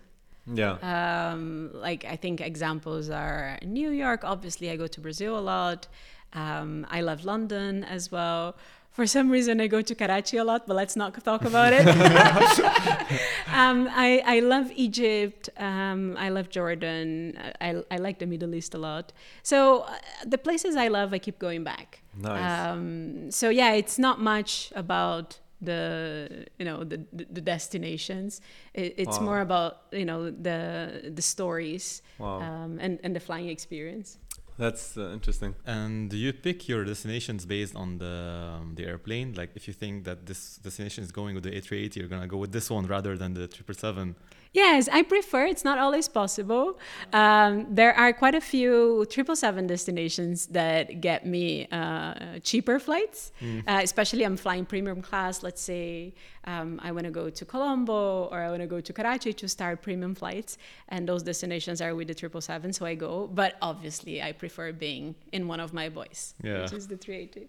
yeah. 0.54 0.76
Um, 0.94 1.72
like 1.74 2.06
I 2.06 2.16
think 2.16 2.42
examples 2.42 3.10
are 3.10 3.58
New 3.64 3.92
York. 3.92 4.22
Obviously, 4.24 4.70
I 4.72 4.76
go 4.78 4.88
to 4.88 5.00
Brazil 5.02 5.38
a 5.38 5.44
lot. 5.56 5.88
Um, 6.34 6.86
I 6.90 7.00
love 7.02 7.24
London 7.26 7.84
as 7.86 8.12
well. 8.12 8.56
For 8.98 9.06
some 9.06 9.30
reason, 9.30 9.62
I 9.62 9.68
go 9.68 9.84
to 9.84 9.94
Karachi 9.94 10.38
a 10.38 10.44
lot, 10.44 10.66
but 10.66 10.76
let's 10.76 10.96
not 10.96 11.14
talk 11.24 11.46
about 11.46 11.72
it. 11.72 11.86
um, 13.54 13.88
I, 13.92 14.24
I 14.26 14.40
love 14.40 14.72
Egypt. 14.76 15.50
Um, 15.56 16.16
I 16.18 16.30
love 16.30 16.50
Jordan. 16.50 17.38
I, 17.62 17.84
I 17.92 17.98
like 17.98 18.18
the 18.18 18.26
Middle 18.26 18.56
East 18.56 18.74
a 18.74 18.80
lot. 18.80 19.14
So 19.44 19.82
uh, 19.82 19.94
the 20.26 20.40
places 20.40 20.76
I 20.76 20.88
love, 20.88 21.14
I 21.14 21.20
keep 21.20 21.38
going 21.38 21.64
back. 21.64 22.02
Nice. 22.20 22.68
Um, 22.70 23.30
so 23.30 23.50
yeah, 23.50 23.74
it's 23.74 24.00
not 24.00 24.20
much 24.20 24.74
about 24.76 25.38
the 25.62 26.46
you 26.58 26.66
know 26.66 26.84
the 26.84 26.98
the, 27.14 27.42
destinations. 27.42 28.42
It, 28.74 28.96
it's 28.98 29.20
Wow. 29.20 29.26
more 29.26 29.42
about 29.42 29.74
you 29.92 30.06
know 30.06 30.32
the 30.32 31.12
the 31.14 31.22
stories 31.22 32.02
Wow. 32.18 32.40
um, 32.42 32.80
and 32.82 33.00
and 33.04 33.16
the 33.16 33.20
flying 33.20 33.50
experience. 33.50 34.18
That's 34.58 34.98
uh, 34.98 35.12
interesting. 35.14 35.54
And 35.66 36.10
do 36.10 36.18
you 36.18 36.34
pick 36.34 36.68
your 36.68 36.84
destinations 36.84 37.46
based 37.46 37.76
on 37.76 38.00
the 38.00 38.56
um, 38.60 38.74
the 38.76 38.86
airplane? 38.86 39.34
Like 39.34 39.52
if 39.56 39.68
you 39.68 39.74
think 39.74 40.04
that 40.06 40.26
this 40.26 40.58
destination 40.58 41.04
is 41.04 41.12
going 41.12 41.36
with 41.36 41.44
the 41.44 41.52
A380, 41.52 41.96
you're 41.96 42.08
gonna 42.08 42.28
go 42.28 42.38
with 42.38 42.52
this 42.52 42.70
one 42.72 42.88
rather 42.88 43.16
than 43.16 43.36
the 43.36 43.42
777. 43.42 44.16
Yes, 44.58 44.90
I 45.00 45.04
prefer. 45.04 45.44
It's 45.54 45.64
not 45.70 45.78
always 45.86 46.08
possible. 46.22 46.66
Um, 47.14 47.68
there 47.80 47.94
are 48.04 48.12
quite 48.22 48.34
a 48.34 48.42
few 48.54 49.06
triple 49.16 49.36
seven 49.36 49.68
destinations 49.68 50.48
that 50.60 51.00
get 51.00 51.20
me 51.36 51.68
uh, 51.80 52.40
cheaper 52.50 52.78
flights. 52.88 53.20
Uh, 53.68 53.82
especially, 53.88 54.24
I'm 54.28 54.36
flying 54.46 54.66
premium 54.74 55.00
class. 55.10 55.44
Let's 55.48 55.62
say 55.62 56.16
um, 56.46 56.70
I 56.88 56.90
want 56.96 57.06
to 57.06 57.12
go 57.22 57.26
to 57.30 57.44
Colombo 57.46 58.02
or 58.32 58.38
I 58.46 58.50
want 58.50 58.62
to 58.68 58.72
go 58.76 58.80
to 58.88 58.92
Karachi 58.98 59.32
to 59.42 59.48
start 59.48 59.76
premium 59.88 60.16
flights, 60.16 60.58
and 60.90 61.02
those 61.08 61.22
destinations 61.32 61.78
are 61.86 61.94
with 61.94 62.08
the 62.08 62.16
triple 62.22 62.42
seven, 62.42 62.74
so 62.74 62.82
I 62.92 62.96
go. 62.96 63.14
But 63.42 63.52
obviously, 63.62 64.16
I 64.28 64.32
prefer 64.32 64.72
being 64.88 65.14
in 65.32 65.48
one 65.48 65.60
of 65.60 65.72
my 65.72 65.88
boys, 65.90 66.34
Yeah. 66.44 66.62
which 66.64 66.74
is 66.74 66.88
the 66.88 66.98
380. 66.98 67.48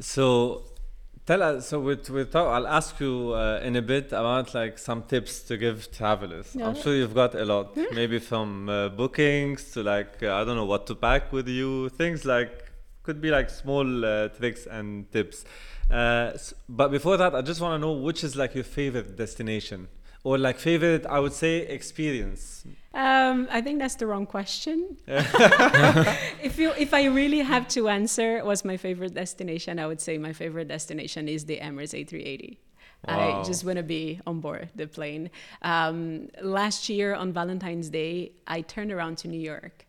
So 0.00 0.64
tell 1.26 1.42
us. 1.42 1.68
So 1.68 1.80
with 1.80 2.08
with 2.10 2.32
talk, 2.32 2.48
I'll 2.48 2.66
ask 2.66 2.98
you 3.00 3.32
uh, 3.34 3.60
in 3.62 3.76
a 3.76 3.82
bit 3.82 4.06
about 4.08 4.54
like 4.54 4.78
some 4.78 5.02
tips 5.02 5.40
to 5.48 5.56
give 5.56 5.90
travelers. 5.92 6.54
I'm 6.54 6.74
sure 6.74 6.94
you've 6.94 7.14
got 7.14 7.34
a 7.34 7.44
lot. 7.44 7.76
Maybe 7.92 8.18
from 8.18 8.68
uh, 8.68 8.88
bookings 8.90 9.70
to 9.72 9.82
like 9.82 10.22
uh, 10.22 10.34
I 10.34 10.44
don't 10.44 10.56
know 10.56 10.64
what 10.66 10.86
to 10.88 10.94
pack 10.94 11.32
with 11.32 11.48
you. 11.48 11.88
Things 11.90 12.24
like 12.24 12.52
could 13.02 13.20
be 13.20 13.30
like 13.30 13.50
small 13.50 14.04
uh, 14.04 14.28
tricks 14.28 14.66
and 14.66 15.10
tips. 15.12 15.44
Uh, 15.90 16.30
s- 16.34 16.54
but 16.68 16.88
before 16.90 17.16
that, 17.18 17.34
I 17.34 17.42
just 17.42 17.60
want 17.60 17.74
to 17.74 17.78
know 17.86 17.92
which 17.92 18.24
is 18.24 18.34
like 18.36 18.54
your 18.54 18.64
favorite 18.64 19.16
destination 19.16 19.88
or 20.24 20.38
like 20.38 20.58
favorite. 20.58 21.06
I 21.06 21.20
would 21.20 21.32
say 21.32 21.58
experience. 21.58 22.64
Um, 22.94 23.48
I 23.50 23.60
think 23.60 23.78
that's 23.80 23.96
the 23.96 24.06
wrong 24.06 24.26
question. 24.26 24.96
if 25.06 26.58
you, 26.58 26.72
if 26.78 26.94
I 26.94 27.06
really 27.06 27.40
have 27.40 27.68
to 27.68 27.88
answer, 27.88 28.44
what's 28.44 28.64
my 28.64 28.76
favorite 28.76 29.14
destination? 29.14 29.78
I 29.78 29.86
would 29.86 30.00
say 30.00 30.16
my 30.18 30.32
favorite 30.32 30.68
destination 30.68 31.28
is 31.28 31.44
the 31.44 31.58
Emirates 31.58 31.92
A380. 31.92 32.56
Wow. 33.06 33.40
I 33.40 33.44
just 33.44 33.64
want 33.64 33.76
to 33.76 33.82
be 33.82 34.20
on 34.26 34.40
board 34.40 34.70
the 34.74 34.86
plane. 34.86 35.30
Um, 35.62 36.28
last 36.40 36.88
year 36.88 37.14
on 37.14 37.32
Valentine's 37.32 37.90
Day, 37.90 38.32
I 38.46 38.62
turned 38.62 38.92
around 38.92 39.18
to 39.18 39.28
New 39.28 39.40
York. 39.40 39.86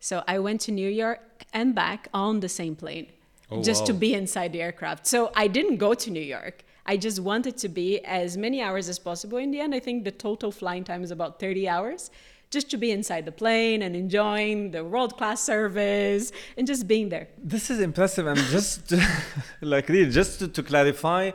So 0.00 0.24
I 0.26 0.38
went 0.40 0.60
to 0.62 0.72
New 0.72 0.88
York 0.88 1.44
and 1.52 1.74
back 1.74 2.08
on 2.12 2.40
the 2.40 2.48
same 2.48 2.74
plane, 2.74 3.06
Oh, 3.50 3.62
just 3.62 3.86
to 3.86 3.92
be 3.92 4.14
inside 4.14 4.52
the 4.52 4.62
aircraft. 4.62 5.06
So 5.06 5.30
I 5.34 5.46
didn't 5.46 5.76
go 5.76 5.94
to 5.94 6.10
New 6.10 6.20
York. 6.20 6.64
I 6.92 6.96
just 6.96 7.20
wanted 7.20 7.54
it 7.54 7.58
to 7.58 7.68
be 7.68 7.88
as 8.04 8.36
many 8.36 8.60
hours 8.60 8.88
as 8.88 8.98
possible. 8.98 9.38
In 9.38 9.52
the 9.52 9.60
end, 9.60 9.72
I 9.78 9.80
think 9.86 9.96
the 10.10 10.10
total 10.10 10.50
flying 10.50 10.82
time 10.90 11.02
is 11.04 11.12
about 11.12 11.38
30 11.38 11.68
hours, 11.68 12.10
just 12.50 12.68
to 12.72 12.76
be 12.76 12.90
inside 12.90 13.24
the 13.30 13.36
plane 13.42 13.80
and 13.82 13.94
enjoying 13.94 14.72
the 14.72 14.82
world 14.84 15.16
class 15.16 15.40
service 15.40 16.32
and 16.56 16.66
just 16.66 16.88
being 16.88 17.08
there. 17.08 17.28
This 17.54 17.70
is 17.70 17.78
impressive. 17.78 18.26
And 18.26 18.38
just 18.56 18.92
like 19.60 19.88
really, 19.88 20.10
just 20.10 20.40
to, 20.40 20.48
to 20.48 20.62
clarify, 20.64 21.30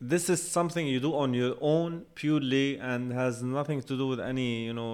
this 0.00 0.30
is 0.30 0.40
something 0.58 0.86
you 0.86 1.00
do 1.08 1.14
on 1.14 1.34
your 1.34 1.56
own 1.60 2.06
purely 2.14 2.78
and 2.78 3.12
has 3.12 3.42
nothing 3.42 3.82
to 3.82 3.98
do 3.98 4.06
with 4.06 4.20
any, 4.20 4.64
you 4.64 4.72
know, 4.72 4.92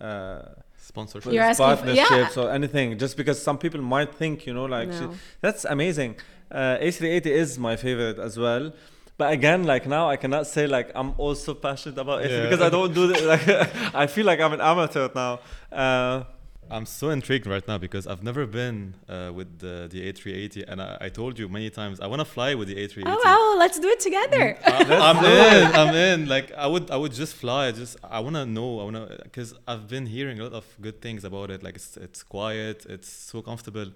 uh, 0.00 0.04
uh, 0.04 0.42
Sponsorship. 0.76 1.32
You're 1.32 1.54
for- 1.54 1.62
yeah. 1.62 2.06
partnerships 2.06 2.36
or 2.36 2.50
anything. 2.50 2.98
Just 2.98 3.16
because 3.16 3.40
some 3.42 3.58
people 3.58 3.80
might 3.80 4.14
think, 4.14 4.46
you 4.46 4.52
know, 4.52 4.66
like 4.66 4.92
she- 4.92 5.08
that's 5.40 5.64
amazing. 5.64 6.16
Uh, 6.50 6.78
A380 6.80 7.26
is 7.26 7.58
my 7.58 7.76
favorite 7.76 8.18
as 8.18 8.38
well. 8.38 8.72
But 9.16 9.32
again, 9.32 9.64
like 9.64 9.86
now, 9.86 10.08
I 10.08 10.16
cannot 10.16 10.46
say 10.46 10.66
like 10.66 10.92
I'm 10.94 11.12
also 11.18 11.52
passionate 11.54 11.98
about 11.98 12.24
it 12.24 12.30
Yeah. 12.30 12.42
because 12.44 12.60
I 12.60 12.68
don't 12.70 12.94
do 12.94 13.10
it. 13.12 13.24
Like 13.24 13.46
I 13.94 14.06
feel 14.06 14.24
like 14.26 14.40
I'm 14.40 14.52
an 14.52 14.60
amateur 14.60 15.08
now. 15.14 15.40
Uh, 15.72 16.24
I'm 16.70 16.84
so 16.84 17.08
intrigued 17.08 17.46
right 17.46 17.66
now 17.66 17.78
because 17.78 18.06
I've 18.06 18.22
never 18.22 18.44
been 18.46 18.92
uh, 19.08 19.32
with 19.34 19.58
the, 19.58 19.88
the 19.90 20.12
A380, 20.12 20.64
and 20.68 20.82
I, 20.82 20.98
I 21.00 21.08
told 21.08 21.38
you 21.38 21.48
many 21.48 21.70
times 21.70 21.98
I 21.98 22.06
want 22.06 22.20
to 22.20 22.26
fly 22.26 22.54
with 22.54 22.68
the 22.68 22.74
A380. 22.76 23.04
Oh, 23.06 23.22
wow, 23.24 23.58
let's 23.58 23.78
do 23.80 23.88
it 23.88 24.00
together. 24.00 24.56
I, 24.66 24.84
I'm 25.08 25.24
in. 25.24 25.74
I'm 25.74 25.94
in. 25.94 26.28
Like 26.28 26.52
I 26.52 26.66
would, 26.66 26.90
I 26.90 26.96
would 26.96 27.12
just 27.12 27.34
fly. 27.36 27.68
I 27.68 27.72
just, 27.72 27.96
I 28.04 28.20
wanna 28.20 28.44
know. 28.44 28.80
I 28.80 28.84
wanna, 28.84 29.18
because 29.22 29.54
I've 29.66 29.88
been 29.88 30.04
hearing 30.06 30.38
a 30.40 30.44
lot 30.44 30.52
of 30.52 30.66
good 30.80 31.00
things 31.00 31.24
about 31.24 31.50
it. 31.50 31.62
Like 31.62 31.76
it's, 31.76 31.96
it's 31.96 32.22
quiet. 32.22 32.84
It's 32.86 33.10
so 33.10 33.40
comfortable, 33.40 33.86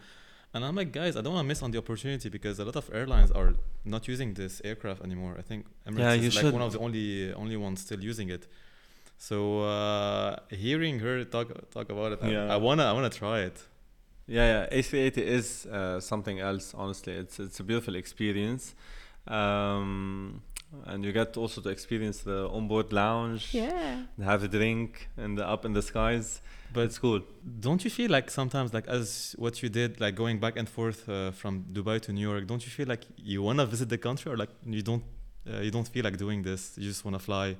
and 0.54 0.64
I'm 0.64 0.76
like, 0.76 0.92
guys, 0.92 1.16
I 1.16 1.20
don't 1.22 1.34
wanna 1.34 1.48
miss 1.48 1.62
on 1.62 1.70
the 1.70 1.78
opportunity 1.78 2.28
because 2.28 2.58
a 2.58 2.64
lot 2.64 2.76
of 2.76 2.90
airlines 2.92 3.30
are 3.30 3.54
not 3.84 4.06
using 4.08 4.34
this 4.34 4.60
aircraft 4.64 5.02
anymore. 5.02 5.34
I 5.38 5.42
think 5.42 5.66
Emirates 5.86 5.98
Yeah, 5.98 6.12
is 6.14 6.34
like 6.36 6.42
should. 6.44 6.52
one 6.52 6.62
of 6.62 6.72
the 6.72 6.78
only, 6.78 7.32
only 7.34 7.56
ones 7.56 7.80
still 7.80 8.02
using 8.02 8.28
it. 8.30 8.46
So 9.18 9.62
uh, 9.62 10.36
hearing 10.50 10.98
her 11.00 11.24
talk, 11.24 11.48
talk 11.70 11.88
about 11.90 12.12
it, 12.12 12.18
I- 12.22 12.54
I 12.54 12.56
wanna, 12.56 12.84
I 12.84 12.92
wanna 12.92 13.10
try 13.10 13.40
it. 13.40 13.56
Yeah, 14.26 14.66
yeah. 14.70 14.78
A380 14.78 15.18
is 15.18 15.66
uh, 15.66 16.00
something 16.00 16.38
else. 16.40 16.74
Honestly, 16.74 17.12
it's 17.12 17.38
it's 17.40 17.58
a 17.60 17.64
beautiful 17.64 17.94
experience, 17.96 18.74
um, 19.26 20.42
and 20.86 21.04
you 21.04 21.12
get 21.12 21.36
also 21.36 21.60
to 21.60 21.68
experience 21.68 22.18
the 22.20 22.48
onboard 22.48 22.92
lounge. 22.92 23.54
yeah. 23.54 24.02
Have 24.22 24.42
a 24.44 24.48
drink 24.48 25.08
and 25.16 25.38
the 25.38 25.46
up 25.46 25.64
in 25.64 25.72
the 25.72 25.82
skies. 25.82 26.40
But 26.74 26.84
it's 26.84 26.98
cool. 26.98 27.20
Don't 27.60 27.84
you 27.84 27.90
feel 27.90 28.10
like 28.10 28.30
sometimes, 28.30 28.72
like 28.72 28.86
as 28.88 29.34
what 29.38 29.62
you 29.62 29.68
did, 29.68 30.00
like 30.00 30.14
going 30.14 30.40
back 30.40 30.56
and 30.56 30.68
forth 30.68 31.06
uh, 31.08 31.30
from 31.32 31.64
Dubai 31.72 32.00
to 32.02 32.12
New 32.12 32.26
York, 32.30 32.46
don't 32.46 32.64
you 32.64 32.70
feel 32.70 32.88
like 32.88 33.04
you 33.16 33.42
wanna 33.42 33.66
visit 33.66 33.88
the 33.90 33.98
country, 33.98 34.32
or 34.32 34.36
like 34.36 34.48
you 34.64 34.82
don't, 34.82 35.04
uh, 35.50 35.60
you 35.60 35.70
don't 35.70 35.86
feel 35.86 36.04
like 36.04 36.16
doing 36.16 36.42
this? 36.42 36.72
You 36.78 36.88
just 36.88 37.04
wanna 37.04 37.18
fly. 37.18 37.56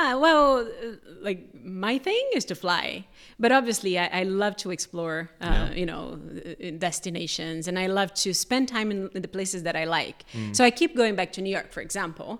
Ah, 0.00 0.16
well, 0.16 0.46
uh, 0.60 0.96
like 1.28 1.40
my 1.64 1.98
thing 1.98 2.24
is 2.38 2.44
to 2.50 2.54
fly, 2.54 3.04
but 3.42 3.50
obviously 3.58 3.98
I, 3.98 4.06
I 4.20 4.22
love 4.44 4.54
to 4.62 4.70
explore, 4.70 5.18
uh, 5.40 5.46
Yeah. 5.46 5.72
you 5.80 5.86
know, 5.90 6.04
uh, 6.20 6.70
destinations, 6.78 7.66
and 7.68 7.76
I 7.84 7.86
love 7.98 8.10
to 8.24 8.32
spend 8.32 8.64
time 8.68 8.88
in, 8.94 9.00
in 9.16 9.22
the 9.26 9.32
places 9.36 9.60
that 9.66 9.76
I 9.82 9.84
like. 9.98 10.18
Mm. 10.34 10.54
So 10.56 10.60
I 10.64 10.70
keep 10.70 10.92
going 10.94 11.14
back 11.20 11.30
to 11.36 11.40
New 11.42 11.54
York, 11.58 11.72
for 11.72 11.80
example. 11.80 12.30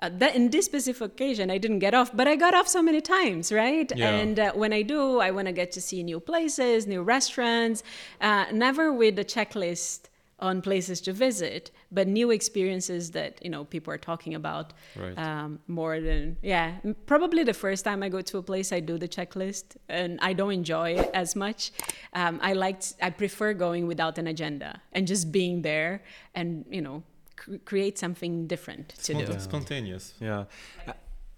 Uh, 0.00 0.10
that 0.20 0.36
in 0.36 0.44
this 0.50 0.64
specific 0.66 1.02
occasion, 1.12 1.50
I 1.50 1.58
didn't 1.58 1.80
get 1.80 1.92
off, 1.92 2.10
but 2.20 2.26
I 2.28 2.36
got 2.36 2.54
off 2.54 2.68
so 2.68 2.80
many 2.88 3.00
times, 3.00 3.50
right? 3.50 3.90
Yeah. 3.96 4.10
And 4.20 4.36
uh, 4.38 4.52
when 4.52 4.72
I 4.72 4.82
do, 4.82 5.18
I 5.18 5.30
want 5.32 5.46
to 5.50 5.52
get 5.62 5.72
to 5.72 5.80
see 5.80 6.00
new 6.04 6.20
places, 6.20 6.86
new 6.86 7.02
restaurants, 7.02 7.82
uh, 8.20 8.44
never 8.52 8.92
with 8.92 9.18
a 9.18 9.24
checklist 9.24 10.00
on 10.40 10.62
places 10.62 11.00
to 11.00 11.12
visit, 11.12 11.70
but 11.90 12.06
new 12.06 12.30
experiences 12.30 13.10
that 13.10 13.38
you 13.44 13.50
know 13.50 13.64
people 13.64 13.92
are 13.92 13.98
talking 13.98 14.34
about 14.34 14.72
Right. 14.96 15.18
um, 15.18 15.58
more 15.66 16.00
than 16.00 16.36
yeah. 16.42 16.76
Probably 17.06 17.42
the 17.44 17.54
first 17.54 17.84
time 17.84 18.02
I 18.02 18.08
go 18.08 18.20
to 18.20 18.38
a 18.38 18.42
place, 18.42 18.72
I 18.72 18.80
do 18.80 18.98
the 18.98 19.08
checklist, 19.08 19.76
and 19.88 20.18
I 20.22 20.32
don't 20.34 20.52
enjoy 20.52 20.90
it 21.00 21.10
as 21.14 21.34
much. 21.34 21.72
Um, 22.12 22.38
I 22.42 22.52
liked, 22.52 22.94
I 23.02 23.10
prefer 23.10 23.52
going 23.54 23.86
without 23.88 24.18
an 24.18 24.26
agenda 24.26 24.80
and 24.92 25.06
just 25.08 25.32
being 25.32 25.62
there, 25.62 26.02
and 26.34 26.64
you 26.70 26.82
know, 26.82 27.02
cr- 27.36 27.56
create 27.64 27.98
something 27.98 28.46
different 28.46 28.90
to 28.90 29.14
Spont- 29.14 29.26
do. 29.26 29.40
Spontaneous. 29.40 30.14
Yeah. 30.20 30.44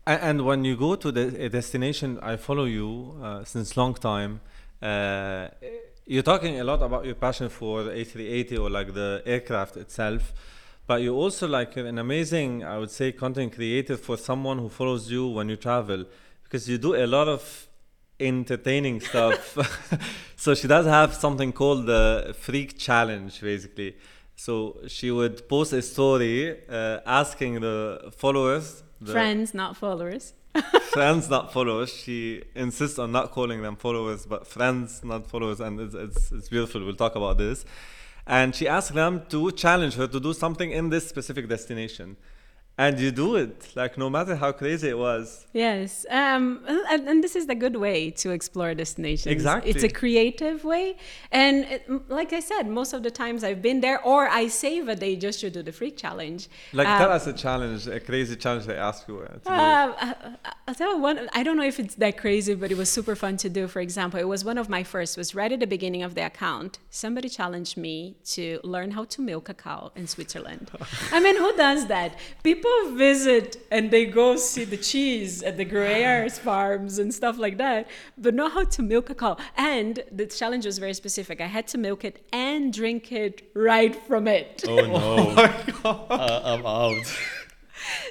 A- 0.07 0.23
And 0.29 0.45
when 0.45 0.65
you 0.65 0.77
go 0.77 0.95
to 0.97 1.11
the 1.13 1.45
a 1.47 1.49
destination, 1.49 2.19
I 2.23 2.37
follow 2.37 2.65
you 2.65 3.17
uh, 3.23 3.45
since 3.45 3.77
long 3.77 3.95
time. 3.95 4.41
Uh, 4.83 5.49
you're 6.07 6.23
talking 6.23 6.61
a 6.61 6.65
lot 6.65 6.83
about 6.83 7.05
your 7.05 7.15
passion 7.15 7.49
for 7.49 7.83
the 7.85 7.91
A380 7.91 8.59
or 8.59 8.71
like 8.71 8.95
the 8.95 9.23
aircraft 9.25 9.77
itself, 9.77 10.33
but 10.87 11.03
you're 11.03 11.15
also 11.15 11.47
like 11.47 11.77
an 11.77 11.99
amazing, 11.99 12.65
I 12.65 12.79
would 12.79 12.91
say, 12.91 13.13
content 13.13 13.55
creator 13.55 13.97
for 13.97 14.17
someone 14.17 14.59
who 14.59 14.69
follows 14.69 15.11
you 15.11 15.29
when 15.29 15.49
you 15.49 15.57
travel, 15.57 16.05
because 16.43 16.69
you 16.69 16.79
do 16.79 16.97
a 16.97 17.07
lot 17.07 17.29
of 17.29 17.69
entertaining 18.19 19.01
stuff. 19.11 19.57
so 20.37 20.55
she 20.55 20.67
does 20.67 20.87
have 20.87 21.15
something 21.15 21.53
called 21.53 21.87
the 21.87 22.35
Freak 22.39 22.79
Challenge, 22.79 23.41
basically. 23.41 23.97
So 24.37 24.79
she 24.89 25.11
would 25.11 25.49
post 25.49 25.73
a 25.75 25.83
story 25.83 26.57
uh, 26.69 27.01
asking 27.05 27.61
the 27.61 28.13
followers, 28.17 28.83
the 29.01 29.13
Friends, 29.13 29.55
not 29.55 29.77
followers. 29.77 30.35
friends, 30.93 31.29
not 31.31 31.53
followers. 31.53 31.93
She 31.93 32.43
insists 32.55 32.99
on 32.99 33.13
not 33.13 33.31
calling 33.31 33.63
them 33.63 33.77
followers, 33.77 34.27
but 34.27 34.47
friends, 34.47 35.03
not 35.05 35.27
followers, 35.27 35.61
and 35.61 35.81
it's, 35.81 35.95
it's, 35.95 36.33
it's 36.33 36.49
beautiful. 36.49 36.85
We'll 36.85 36.95
talk 36.95 37.17
about 37.17 37.39
this. 37.39 37.65
And 38.27 38.55
she 38.55 38.69
asked 38.69 38.95
them 38.95 39.23
to 39.31 39.51
challenge 39.53 39.95
her 39.95 40.07
to 40.07 40.21
do 40.21 40.33
something 40.33 40.71
in 40.71 40.91
this 40.91 41.09
specific 41.09 41.49
destination. 41.49 42.17
And 42.79 42.99
you 42.99 43.11
do 43.11 43.37
it, 43.37 43.73
like 43.77 43.99
no 43.99 44.09
matter 44.09 44.35
how 44.35 44.53
crazy 44.53 44.89
it 44.89 44.97
was. 44.97 45.47
Yes, 45.53 46.07
um, 46.09 46.61
and, 46.67 47.07
and 47.11 47.23
this 47.23 47.37
is 47.37 47.47
the 47.47 47.55
good 47.55 47.77
way 47.77 48.11
to 48.13 48.31
explore 48.31 48.73
destinations. 48.75 49.27
Exactly. 49.27 49.71
it's 49.71 49.83
a 49.83 49.89
creative 49.91 50.65
way, 50.65 50.97
and 51.31 51.65
it, 51.67 52.09
like 52.09 52.33
I 52.33 52.41
said, 52.41 52.63
most 52.69 52.95
of 52.95 53.03
the 53.03 53.11
times 53.11 53.45
I've 53.45 53.61
been 53.61 53.83
there, 53.83 54.03
or 54.03 54.29
I 54.29 54.49
save 54.49 54.89
a 54.89 54.97
day 54.97 55.15
just 55.17 55.41
to 55.41 55.51
do 55.51 55.63
the 55.63 55.73
freak 55.73 55.99
challenge. 55.99 56.49
Like, 56.73 56.89
Uh, 56.89 56.99
tell 56.99 57.13
us 57.13 57.27
a 57.27 57.35
challenge, 57.35 57.87
a 57.87 58.01
crazy 58.01 58.35
challenge 58.37 58.65
they 58.65 58.77
asked 58.77 59.07
you 59.09 59.19
uh, 59.21 59.27
to. 59.27 59.51
Uh, 59.53 59.95
I- 60.01 60.15
I'll 60.67 60.75
tell 60.75 60.95
you 60.95 61.03
one. 61.03 61.29
I 61.35 61.43
don't 61.43 61.57
know 61.59 61.65
if 61.65 61.79
it's 61.81 61.97
that 61.97 62.17
crazy, 62.17 62.55
but 62.55 62.71
it 62.71 62.79
was 62.79 62.89
super 62.89 63.17
fun 63.17 63.37
to 63.39 63.49
do. 63.51 63.67
For 63.69 63.81
example, 63.81 64.19
it 64.21 64.29
was 64.29 64.43
one 64.43 64.57
of 64.57 64.69
my 64.71 64.85
first. 64.85 65.19
Was 65.19 65.35
right 65.35 65.53
at 65.53 65.61
the 65.61 65.67
beginning 65.67 66.03
of 66.05 66.15
the 66.15 66.25
account. 66.25 66.79
Somebody 66.91 67.29
challenged 67.29 67.77
me 67.77 68.15
to 68.37 68.59
learn 68.63 68.93
how 68.93 69.05
to 69.05 69.21
milk 69.21 69.49
a 69.49 69.55
cow 69.55 69.91
in 69.97 70.07
Switzerland. 70.07 70.71
I 71.13 71.19
mean, 71.21 71.37
who 71.37 71.55
does 71.57 71.87
that? 71.89 72.17
People 72.45 72.60
visit 72.95 73.67
and 73.71 73.91
they 73.91 74.07
go 74.07 74.37
see 74.37 74.65
the 74.65 74.77
cheese 74.77 75.43
at 75.43 75.57
the 75.57 75.65
Gruyere's 75.65 76.39
farms 76.39 76.99
and 76.99 77.13
stuff 77.13 77.39
like 77.39 77.59
that, 77.59 77.89
but 78.19 78.35
not 78.35 78.53
how 78.53 78.65
to 78.65 78.83
milk 78.83 79.11
a 79.11 79.15
cow. 79.15 79.37
And 79.57 80.03
the 80.11 80.27
challenge 80.27 80.67
was 80.67 80.79
very 80.79 80.95
specific. 80.95 81.41
I 81.41 81.47
had 81.47 81.67
to 81.69 81.79
milk 81.79 82.05
it 82.05 82.25
and 82.33 82.73
drink 82.73 83.13
it 83.13 83.51
right 83.55 83.95
from 83.95 84.29
it. 84.29 84.65
Oh 84.67 84.77
no, 84.77 85.35
uh, 85.85 86.41
I'm 86.45 86.67
out. 86.67 87.07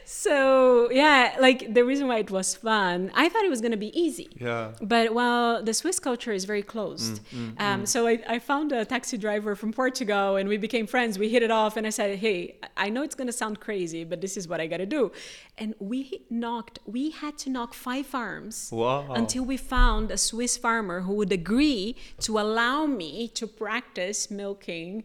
So 0.06 0.90
yeah, 0.92 1.36
like 1.40 1.74
the 1.74 1.84
reason 1.86 2.08
why 2.08 2.18
it 2.20 2.32
was 2.32 2.56
fun, 2.56 3.12
I 3.14 3.30
thought 3.30 3.44
it 3.44 3.50
was 3.50 3.62
gonna 3.62 3.78
be 3.78 3.98
easy. 4.00 4.30
Yeah. 4.40 4.72
But 4.82 5.14
well, 5.14 5.64
the 5.64 5.74
Swiss 5.74 6.00
culture 6.00 6.32
is 6.32 6.46
very 6.46 6.64
closed. 6.64 7.22
Mm, 7.32 7.54
mm, 7.54 7.62
um, 7.62 7.82
mm. 7.84 7.88
So 7.88 8.08
I, 8.08 8.20
I 8.28 8.40
found 8.40 8.72
a 8.72 8.86
taxi 8.86 9.18
driver 9.18 9.56
from 9.56 9.72
Portugal, 9.72 10.36
and 10.38 10.50
we 10.50 10.58
became 10.58 10.88
friends. 10.88 11.18
We 11.20 11.30
hit 11.30 11.44
it 11.44 11.52
off, 11.52 11.78
and 11.78 11.86
I 11.86 11.92
said, 11.92 12.20
"Hey, 12.20 12.58
I 12.78 12.90
know 12.90 13.04
it's 13.04 13.16
gonna 13.16 13.32
sound 13.32 13.60
crazy, 13.60 14.04
but 14.04 14.22
this 14.22 14.38
is 14.38 14.48
what 14.48 14.60
I 14.60 14.68
gotta 14.68 14.86
do." 14.86 15.12
And 15.58 15.76
we 15.80 16.24
knocked. 16.30 16.80
We 16.86 17.12
had 17.12 17.38
to 17.40 17.50
knock 17.50 17.74
five 17.74 18.06
farms 18.06 18.70
Wow. 18.72 19.14
until 19.14 19.44
we 19.46 19.58
found 19.58 20.12
a 20.12 20.18
Swiss 20.18 20.58
farmer 20.58 21.02
who 21.02 21.14
would 21.16 21.32
agree 21.32 21.96
to 22.22 22.40
allow 22.40 22.86
me 22.86 23.28
to 23.30 23.48
practice 23.48 24.32
milking 24.32 25.04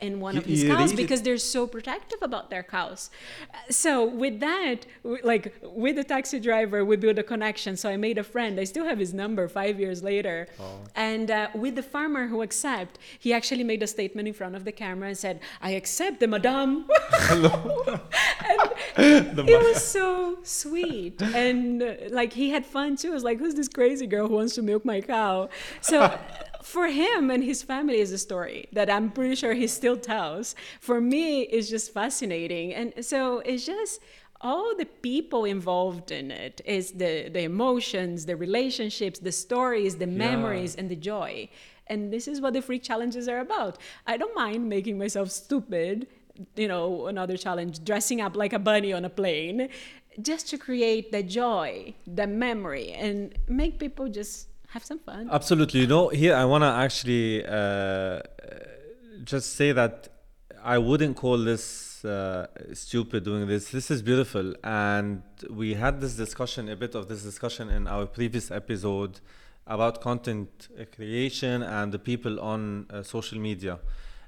in 0.00 0.20
one 0.20 0.36
of 0.36 0.44
his 0.44 0.64
cows 0.64 0.92
because 0.92 1.22
they're 1.22 1.38
so 1.38 1.66
protective 1.66 2.18
about 2.22 2.50
their 2.50 2.62
cows. 2.62 3.10
So 3.68 4.04
with 4.04 4.40
that, 4.40 4.86
like 5.02 5.54
with 5.62 5.96
the 5.96 6.04
taxi 6.04 6.40
driver, 6.40 6.84
we 6.84 6.96
built 6.96 7.18
a 7.18 7.22
connection. 7.22 7.76
So 7.76 7.88
I 7.88 7.96
made 7.96 8.18
a 8.18 8.24
friend. 8.24 8.58
I 8.58 8.64
still 8.64 8.84
have 8.84 8.98
his 8.98 9.12
number 9.14 9.48
five 9.48 9.78
years 9.78 10.02
later. 10.02 10.48
And 10.94 11.30
uh, 11.30 11.48
with 11.54 11.74
the 11.74 11.82
farmer 11.82 12.26
who 12.28 12.42
accept, 12.42 12.98
he 13.18 13.32
actually 13.32 13.64
made 13.64 13.82
a 13.82 13.86
statement 13.86 14.28
in 14.28 14.34
front 14.34 14.56
of 14.56 14.64
the 14.64 14.72
camera 14.72 15.08
and 15.08 15.18
said, 15.18 15.40
"I 15.60 15.70
accept 15.70 16.20
the 16.20 16.28
madame." 16.28 16.86
and 18.96 19.38
it 19.38 19.60
was 19.62 19.84
so 19.84 20.38
sweet 20.42 21.20
and 21.22 21.82
uh, 21.82 21.94
like 22.10 22.32
he 22.32 22.50
had 22.50 22.66
fun 22.66 22.96
too. 22.96 23.08
It 23.08 23.14
was 23.14 23.24
like, 23.24 23.38
who's 23.38 23.54
this 23.54 23.68
crazy 23.68 24.06
girl 24.06 24.28
who 24.28 24.34
wants 24.34 24.54
to 24.56 24.62
milk 24.62 24.84
my 24.84 25.00
cow? 25.00 25.48
So 25.80 26.18
for 26.62 26.86
him 26.88 27.30
and 27.30 27.42
his 27.42 27.62
family 27.62 28.00
is 28.00 28.12
a 28.12 28.18
story 28.18 28.68
that 28.72 28.90
I'm 28.90 29.10
pretty 29.10 29.34
sure 29.34 29.54
he 29.54 29.66
still 29.66 29.96
tells. 29.96 30.54
For 30.80 31.00
me, 31.00 31.42
it's 31.42 31.68
just 31.68 31.92
fascinating, 31.92 32.74
and 32.74 33.04
so 33.04 33.40
it's 33.40 33.66
just 33.66 34.00
all 34.40 34.74
the 34.76 34.86
people 34.86 35.44
involved 35.44 36.10
in 36.10 36.30
it 36.30 36.60
is 36.64 36.92
the 36.92 37.28
the 37.28 37.42
emotions, 37.42 38.26
the 38.26 38.36
relationships, 38.36 39.18
the 39.18 39.32
stories, 39.32 39.96
the 39.96 40.06
memories, 40.06 40.74
and 40.76 40.88
the 40.88 40.96
joy. 40.96 41.48
And 41.86 42.12
this 42.12 42.28
is 42.28 42.40
what 42.40 42.52
the 42.52 42.62
freak 42.62 42.84
challenges 42.84 43.28
are 43.28 43.40
about. 43.40 43.78
I 44.06 44.16
don't 44.16 44.34
mind 44.34 44.68
making 44.68 44.96
myself 44.96 45.30
stupid 45.30 46.06
you 46.56 46.68
know, 46.68 47.06
another 47.06 47.36
challenge, 47.36 47.84
dressing 47.84 48.20
up 48.20 48.36
like 48.36 48.52
a 48.52 48.58
bunny 48.58 48.92
on 48.92 49.04
a 49.04 49.10
plane, 49.10 49.68
just 50.22 50.48
to 50.48 50.58
create 50.58 51.12
the 51.12 51.22
joy, 51.22 51.94
the 52.06 52.26
memory, 52.26 52.92
and 52.92 53.34
make 53.48 53.78
people 53.78 54.08
just 54.08 54.49
have 54.70 54.84
some 54.84 54.98
fun. 55.00 55.28
Absolutely. 55.30 55.80
You 55.80 55.86
know, 55.86 56.08
here 56.08 56.34
I 56.34 56.44
want 56.44 56.62
to 56.62 56.68
actually 56.68 57.44
uh, 57.44 58.20
just 59.24 59.54
say 59.54 59.72
that 59.72 60.08
I 60.62 60.78
wouldn't 60.78 61.16
call 61.16 61.38
this 61.38 62.04
uh, 62.04 62.46
stupid 62.72 63.24
doing 63.24 63.46
this. 63.46 63.70
This 63.70 63.90
is 63.90 64.00
beautiful. 64.02 64.54
And 64.62 65.22
we 65.48 65.74
had 65.74 66.00
this 66.00 66.14
discussion, 66.14 66.68
a 66.68 66.76
bit 66.76 66.94
of 66.94 67.08
this 67.08 67.22
discussion 67.22 67.68
in 67.68 67.86
our 67.86 68.06
previous 68.06 68.50
episode 68.50 69.20
about 69.66 70.00
content 70.00 70.68
creation 70.94 71.62
and 71.62 71.92
the 71.92 71.98
people 71.98 72.40
on 72.40 72.86
uh, 72.90 73.02
social 73.02 73.38
media. 73.38 73.78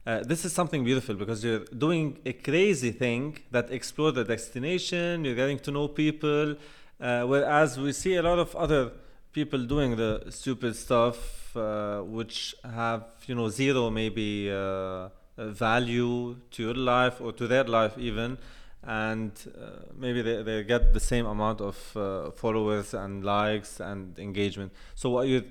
Uh, 0.04 0.20
this 0.24 0.44
is 0.44 0.52
something 0.52 0.82
beautiful 0.84 1.14
because 1.14 1.44
you're 1.44 1.64
doing 1.78 2.18
a 2.26 2.32
crazy 2.32 2.90
thing 2.90 3.38
that 3.52 3.70
explore 3.70 4.10
the 4.10 4.24
destination, 4.24 5.24
you're 5.24 5.36
getting 5.36 5.60
to 5.60 5.70
know 5.70 5.86
people, 5.86 6.56
uh, 7.00 7.22
whereas 7.22 7.78
we 7.78 7.92
see 7.92 8.16
a 8.16 8.22
lot 8.22 8.38
of 8.38 8.54
other 8.56 8.90
people 9.32 9.64
doing 9.64 9.96
the 9.96 10.24
stupid 10.30 10.76
stuff 10.76 11.56
uh, 11.56 12.00
which 12.00 12.54
have 12.64 13.04
you 13.26 13.34
know 13.34 13.48
zero 13.48 13.90
maybe 13.90 14.50
uh, 14.50 15.08
value 15.36 16.36
to 16.50 16.62
your 16.62 16.74
life 16.74 17.20
or 17.20 17.32
to 17.32 17.46
their 17.46 17.64
life 17.64 17.96
even. 17.98 18.38
And 18.84 19.30
uh, 19.56 19.84
maybe 19.96 20.22
they, 20.22 20.42
they 20.42 20.64
get 20.64 20.92
the 20.92 20.98
same 20.98 21.24
amount 21.24 21.60
of 21.60 21.96
uh, 21.96 22.32
followers 22.32 22.94
and 22.94 23.24
likes 23.24 23.78
and 23.78 24.18
engagement. 24.18 24.72
So 24.96 25.10
what 25.10 25.28
you're 25.28 25.44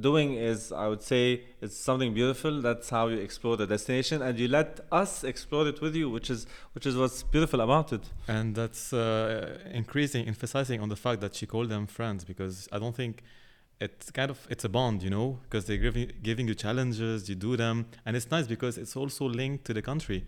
doing 0.00 0.34
is 0.34 0.72
i 0.72 0.86
would 0.86 1.02
say 1.02 1.42
it's 1.62 1.76
something 1.76 2.12
beautiful. 2.12 2.60
That's 2.60 2.90
how 2.90 3.08
you 3.08 3.18
explore 3.18 3.56
the 3.56 3.66
destination. 3.66 4.22
And 4.22 4.38
you 4.38 4.48
let 4.48 4.80
us 4.92 5.24
explore 5.24 5.66
it 5.66 5.80
with 5.80 5.94
you 5.96 6.10
which 6.10 6.28
is 6.30 6.46
which 6.74 6.86
is 6.86 6.96
what's 6.96 7.22
beautiful 7.22 7.60
about 7.60 7.92
it. 7.92 8.04
And 8.28 8.54
that's 8.54 8.92
uh, 8.92 9.58
increasing 9.72 10.26
emphasizing 10.26 10.80
on 10.80 10.88
the 10.88 10.96
fact 10.96 11.20
that 11.22 11.34
she 11.34 11.46
called 11.46 11.70
them 11.70 11.86
friends 11.86 12.24
because 12.24 12.68
i 12.72 12.78
don't 12.78 12.94
think 12.94 13.22
it's 13.80 14.10
kind 14.10 14.30
of 14.30 14.38
it's 14.50 14.64
a 14.64 14.68
bond 14.68 15.02
you 15.02 15.10
know 15.10 15.38
because 15.44 15.64
they're 15.66 15.76
giving, 15.88 16.10
giving 16.22 16.46
you 16.48 16.54
challenges 16.54 17.28
you 17.28 17.34
do 17.34 17.56
them. 17.56 17.86
And 18.04 18.16
it's 18.16 18.30
nice 18.30 18.46
because 18.46 18.78
it's 18.78 18.96
also 18.96 19.24
linked 19.26 19.64
to 19.66 19.74
the 19.74 19.82
country. 19.82 20.26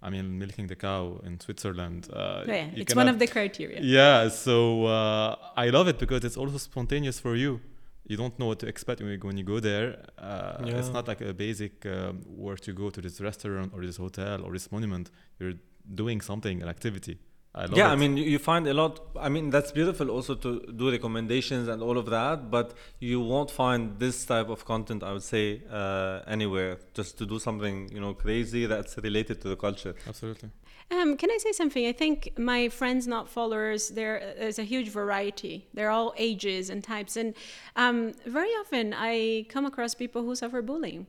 I 0.00 0.10
mean 0.10 0.38
milking 0.38 0.68
the 0.68 0.76
cow 0.76 1.20
in 1.24 1.40
switzerland 1.40 2.08
uh, 2.12 2.44
yeah, 2.46 2.66
you 2.66 2.82
it's 2.82 2.94
one 2.94 3.08
of 3.08 3.18
the 3.18 3.26
criteria. 3.26 3.80
yeah 3.82 4.28
so 4.28 4.84
uh, 4.84 5.34
i 5.56 5.70
love 5.70 5.88
it 5.88 5.98
because 5.98 6.22
it's 6.24 6.36
also 6.36 6.56
spontaneous 6.56 7.18
for 7.18 7.34
you 7.34 7.60
you 8.08 8.16
don't 8.16 8.36
know 8.38 8.46
what 8.46 8.58
to 8.60 8.66
expect 8.66 9.00
when 9.00 9.10
you, 9.10 9.18
when 9.18 9.36
you 9.36 9.44
go 9.44 9.60
there. 9.60 9.88
Uh, 10.18 10.56
it's 10.80 10.88
not 10.88 11.06
like 11.06 11.20
a 11.20 11.32
basic 11.32 11.86
um, 11.86 12.22
where 12.26 12.56
to 12.56 12.72
go 12.72 12.90
to 12.90 13.00
this 13.00 13.20
restaurant 13.20 13.72
or 13.74 13.84
this 13.84 13.98
hotel 13.98 14.42
or 14.44 14.52
this 14.52 14.72
monument. 14.72 15.10
You're 15.38 15.54
doing 15.94 16.20
something 16.20 16.62
an 16.62 16.68
activity 16.68 17.18
I 17.54 17.62
love 17.62 17.76
yeah 17.78 17.88
it. 17.88 17.92
i 17.92 17.96
mean 17.96 18.16
you- 18.16 18.24
you 18.34 18.38
find 18.38 18.66
a 18.68 18.74
lot 18.74 19.00
i 19.18 19.28
mean 19.28 19.50
that's 19.50 19.72
beautiful 19.72 20.10
also 20.10 20.34
to 20.34 20.50
do 20.80 20.90
recommendations 20.90 21.66
and 21.68 21.82
all 21.82 21.96
of 21.98 22.06
that 22.10 22.50
but 22.50 22.74
you 23.00 23.20
won't 23.20 23.50
find 23.50 23.98
this 23.98 24.24
type 24.26 24.48
of 24.48 24.64
content 24.64 25.02
i 25.02 25.12
would 25.12 25.22
say 25.22 25.62
uh, 25.70 26.20
anywhere 26.26 26.78
just 26.94 27.16
to 27.18 27.24
do 27.26 27.38
something 27.38 27.88
you 27.94 28.00
know 28.00 28.12
crazy 28.14 28.66
that's 28.66 28.96
related 28.98 29.40
to 29.42 29.48
the 29.48 29.56
culture 29.56 29.94
absolutely 30.06 30.50
Um, 30.90 31.16
can 31.20 31.30
I 31.30 31.38
say 31.46 31.52
something? 31.52 31.84
I 31.86 31.92
think 32.02 32.18
my 32.38 32.70
friends, 32.70 33.06
not 33.06 33.24
followers, 33.28 33.80
there 34.00 34.16
is 34.48 34.58
a 34.58 34.64
huge 34.72 34.88
variety. 35.00 35.54
They're 35.74 35.92
all 35.98 36.10
ages 36.16 36.70
and 36.72 36.80
types, 36.82 37.14
and 37.20 37.34
um, 37.82 37.96
very 38.38 38.52
often 38.62 38.94
I 39.10 39.44
come 39.54 39.66
across 39.70 39.92
people 39.94 40.22
who 40.26 40.34
suffer 40.42 40.62
bullying, 40.62 41.02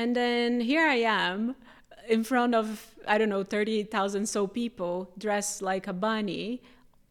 and 0.00 0.14
then 0.14 0.60
here 0.60 0.86
I 0.86 1.00
am 1.24 1.56
in 2.08 2.24
front 2.24 2.54
of 2.54 2.94
I 3.06 3.18
don't 3.18 3.28
know 3.28 3.44
thirty 3.44 3.82
thousand 3.82 4.28
so 4.28 4.46
people 4.46 5.10
dressed 5.18 5.62
like 5.62 5.86
a 5.86 5.92
bunny 5.92 6.62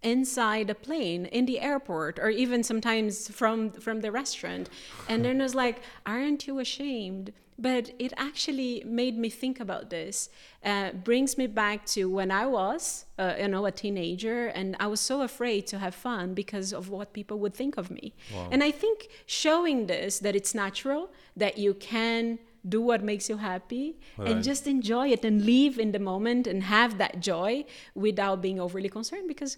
inside 0.03 0.69
a 0.69 0.75
plane 0.75 1.25
in 1.25 1.45
the 1.45 1.59
airport 1.59 2.19
or 2.19 2.29
even 2.29 2.63
sometimes 2.63 3.27
from 3.29 3.71
from 3.71 4.01
the 4.01 4.11
restaurant. 4.11 4.69
And 5.09 5.23
then 5.25 5.41
it's 5.41 5.55
like 5.55 5.81
aren't 6.05 6.47
you 6.47 6.59
ashamed? 6.59 7.33
But 7.59 7.89
it 7.97 8.13
actually 8.17 8.83
made 8.85 9.17
me 9.17 9.31
think 9.31 9.59
about 9.59 9.89
this 9.89 10.29
uh, 10.63 10.91
brings 10.91 11.39
me 11.39 11.47
back 11.47 11.87
to 11.87 12.05
when 12.05 12.29
i 12.29 12.45
was 12.45 13.05
uh, 13.17 13.33
you 13.39 13.47
know 13.47 13.65
a 13.65 13.71
teenager 13.71 14.47
and 14.47 14.75
i 14.79 14.85
was 14.85 14.99
so 14.99 15.21
afraid 15.23 15.65
to 15.71 15.79
have 15.79 15.95
fun 15.95 16.35
because 16.35 16.71
of 16.71 16.89
what 16.89 17.13
people 17.13 17.39
would 17.39 17.55
think 17.55 17.77
of 17.77 17.89
me. 17.89 18.13
And 18.51 18.63
i 18.63 18.69
think 18.69 19.07
showing 19.25 19.87
this 19.87 20.19
that 20.19 20.35
it's 20.35 20.53
natural 20.53 21.09
that 21.35 21.57
you 21.57 21.73
can 21.73 22.37
do 22.75 22.81
what 22.81 23.01
makes 23.03 23.29
you 23.29 23.37
happy 23.37 23.85
Right. 24.17 24.29
and 24.29 24.43
just 24.43 24.67
enjoy 24.67 25.07
it 25.15 25.23
and 25.29 25.45
live 25.45 25.79
in 25.79 25.91
the 25.91 25.99
moment 25.99 26.47
and 26.47 26.63
have 26.63 26.97
that 26.97 27.19
joy 27.19 27.65
without 27.95 28.41
being 28.41 28.59
overly 28.59 28.89
concerned 28.89 29.27
because 29.27 29.57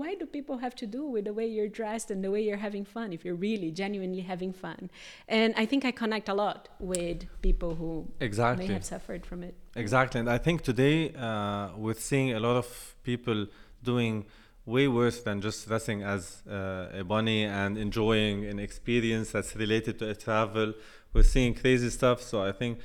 why 0.00 0.14
do 0.14 0.26
people 0.26 0.58
have 0.58 0.74
to 0.74 0.86
do 0.86 1.02
with 1.14 1.24
the 1.24 1.32
way 1.32 1.46
you're 1.46 1.68
dressed 1.68 2.10
and 2.10 2.24
the 2.24 2.30
way 2.30 2.40
you're 2.42 2.56
having 2.68 2.84
fun 2.84 3.12
if 3.12 3.24
you're 3.24 3.40
really 3.48 3.70
genuinely 3.70 4.22
having 4.32 4.52
fun 4.52 4.90
and 5.28 5.54
i 5.56 5.64
think 5.70 5.84
i 5.84 5.92
connect 6.02 6.28
a 6.28 6.34
lot 6.34 6.68
with 6.80 7.18
people 7.42 7.74
who 7.74 7.90
Exactly. 8.20 8.66
may 8.66 8.72
have 8.74 8.84
suffered 8.84 9.24
from 9.24 9.42
it 9.42 9.54
Exactly, 9.76 10.18
and 10.18 10.28
I 10.28 10.38
think 10.38 10.62
today, 10.62 11.12
uh, 11.14 11.68
with 11.76 11.98
seeing 12.02 12.32
a 12.32 12.40
lot 12.40 12.56
of 12.56 12.96
people 13.04 13.46
doing 13.84 14.24
way 14.66 14.88
worse 14.88 15.20
than 15.22 15.40
just 15.40 15.68
dressing 15.68 16.02
as 16.02 16.42
uh, 16.50 16.88
a 17.02 17.04
bunny 17.04 17.44
and 17.44 17.78
enjoying 17.78 18.44
an 18.46 18.58
experience 18.58 19.30
that's 19.30 19.54
related 19.54 19.94
to 20.00 20.10
a 20.10 20.16
travel. 20.16 20.74
We're 21.12 21.22
seeing 21.22 21.54
crazy 21.54 21.90
stuff, 21.90 22.22
so 22.22 22.42
I 22.42 22.52
think 22.52 22.78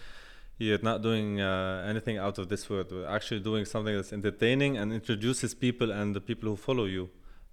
you're 0.57 0.79
not 0.81 1.01
doing 1.01 1.41
uh, 1.41 1.85
anything 1.87 2.17
out 2.17 2.37
of 2.37 2.47
this 2.49 2.69
world. 2.69 2.91
We're 2.91 3.07
actually 3.07 3.41
doing 3.41 3.65
something 3.65 3.95
that's 3.95 4.13
entertaining 4.13 4.77
and 4.77 4.93
introduces 4.93 5.53
people 5.53 5.91
and 5.91 6.15
the 6.15 6.21
people 6.21 6.49
who 6.49 6.55
follow 6.55 6.85
you 6.85 7.09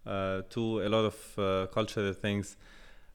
uh, 0.07 0.43
to 0.51 0.83
a 0.83 0.89
lot 0.89 1.05
of 1.05 1.39
uh, 1.39 1.67
cultural 1.73 2.13
things. 2.13 2.57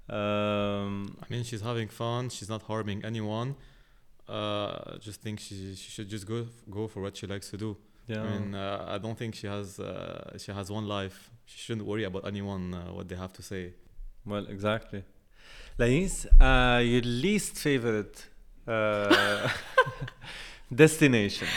Um, 0.09 1.17
I 1.21 1.25
mean, 1.29 1.43
she's 1.43 1.61
having 1.61 1.87
fun. 1.87 2.29
She's 2.29 2.49
not 2.49 2.63
harming 2.63 3.03
anyone. 3.05 3.55
Uh, 4.27 4.97
just 4.97 5.21
think 5.21 5.39
she 5.39 5.75
she 5.75 5.91
should 5.91 6.09
just 6.09 6.25
go 6.27 6.47
go 6.69 6.87
for 6.87 7.01
what 7.01 7.15
she 7.17 7.27
likes 7.27 7.49
to 7.51 7.57
do. 7.57 7.77
yeah. 8.07 8.21
I 8.23 8.29
mean, 8.29 8.55
uh, 8.55 8.85
I 8.87 8.97
don't 8.97 9.17
think 9.17 9.35
she 9.35 9.47
has 9.47 9.79
uh, 9.79 10.37
she 10.37 10.51
has 10.51 10.71
one 10.71 10.87
life. 10.87 11.29
She 11.45 11.59
shouldn't 11.59 11.85
worry 11.87 12.03
about 12.05 12.25
anyone 12.27 12.73
uh, 12.73 12.91
what 12.93 13.07
they 13.07 13.15
have 13.15 13.33
to 13.33 13.43
say. 13.43 13.73
Well, 14.25 14.45
exactly. 14.47 15.03
Lais, 15.77 16.25
uh, 16.39 16.81
your 16.81 17.01
least 17.01 17.57
favorite 17.57 18.27
uh, 18.65 19.49
destination? 20.73 21.47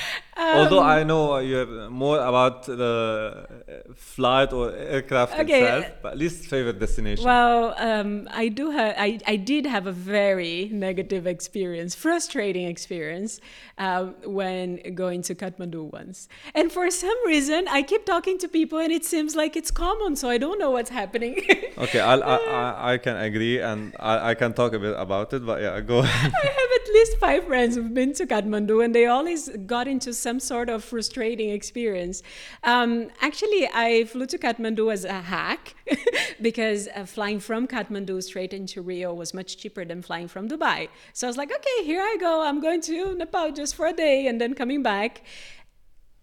Although 0.56 0.80
Um, 0.80 0.86
I 0.86 1.04
know 1.04 1.38
you 1.38 1.56
have 1.56 1.90
more 1.90 2.18
about 2.18 2.64
the 2.64 3.46
uh, 3.68 3.92
flight 3.94 4.52
or 4.52 4.72
aircraft 4.72 5.38
Okay, 5.38 5.62
itself, 5.62 5.84
uh, 5.84 5.88
but 6.02 6.18
least 6.18 6.46
favorite 6.46 6.78
destination. 6.78 7.24
Well, 7.24 7.74
um, 7.78 8.28
I 8.30 8.48
do 8.48 8.70
have. 8.70 8.94
I, 8.98 9.18
I 9.26 9.36
did 9.36 9.66
have 9.66 9.86
a 9.86 9.92
very 9.92 10.70
negative 10.72 11.26
experience, 11.26 11.94
frustrating 11.94 12.66
experience, 12.66 13.40
um, 13.78 14.14
when 14.24 14.94
going 14.94 15.22
to 15.22 15.34
Kathmandu 15.34 15.92
once. 15.92 16.28
And 16.54 16.70
for 16.72 16.90
some 16.90 17.16
reason, 17.26 17.66
I 17.68 17.82
keep 17.82 18.04
talking 18.04 18.38
to 18.38 18.48
people, 18.48 18.78
and 18.78 18.92
it 18.92 19.04
seems 19.04 19.34
like 19.36 19.56
it's 19.56 19.70
common. 19.70 20.16
So 20.16 20.28
I 20.28 20.38
don't 20.38 20.58
know 20.58 20.70
what's 20.70 20.90
happening. 20.90 21.34
okay, 21.78 22.00
I'll, 22.00 22.22
I, 22.22 22.36
I, 22.36 22.92
I 22.92 22.98
can 22.98 23.16
agree 23.16 23.60
and 23.60 23.94
I, 23.98 24.30
I 24.30 24.34
can 24.34 24.52
talk 24.52 24.72
a 24.72 24.78
bit 24.78 24.94
about 24.98 25.32
it, 25.32 25.44
but 25.44 25.60
yeah, 25.62 25.80
go. 25.80 26.00
I 26.02 26.06
have 26.06 26.70
at 26.80 26.88
least 26.92 27.18
five 27.18 27.44
friends 27.44 27.76
who've 27.76 27.92
been 27.94 28.12
to 28.14 28.26
Kathmandu, 28.26 28.84
and 28.84 28.94
they 28.94 29.06
always 29.06 29.48
got 29.66 29.88
into 29.88 30.12
some 30.12 30.37
sort 30.40 30.68
of 30.68 30.84
frustrating 30.84 31.50
experience. 31.50 32.22
Um, 32.64 33.10
actually, 33.20 33.68
I 33.72 34.04
flew 34.04 34.26
to 34.26 34.38
Kathmandu 34.38 34.92
as 34.92 35.04
a 35.04 35.20
hack 35.20 35.74
because 36.42 36.88
uh, 36.94 37.04
flying 37.04 37.40
from 37.40 37.66
Kathmandu 37.66 38.22
straight 38.22 38.52
into 38.52 38.82
Rio 38.82 39.12
was 39.14 39.34
much 39.34 39.56
cheaper 39.56 39.84
than 39.84 40.02
flying 40.02 40.28
from 40.28 40.48
Dubai. 40.48 40.88
So 41.12 41.26
I 41.26 41.30
was 41.30 41.36
like, 41.36 41.52
okay, 41.52 41.84
here 41.84 42.00
I 42.00 42.16
go. 42.20 42.42
I'm 42.42 42.60
going 42.60 42.80
to 42.82 43.14
Nepal 43.14 43.52
just 43.52 43.74
for 43.74 43.86
a 43.86 43.92
day 43.92 44.26
and 44.26 44.40
then 44.40 44.54
coming 44.54 44.82
back. 44.82 45.22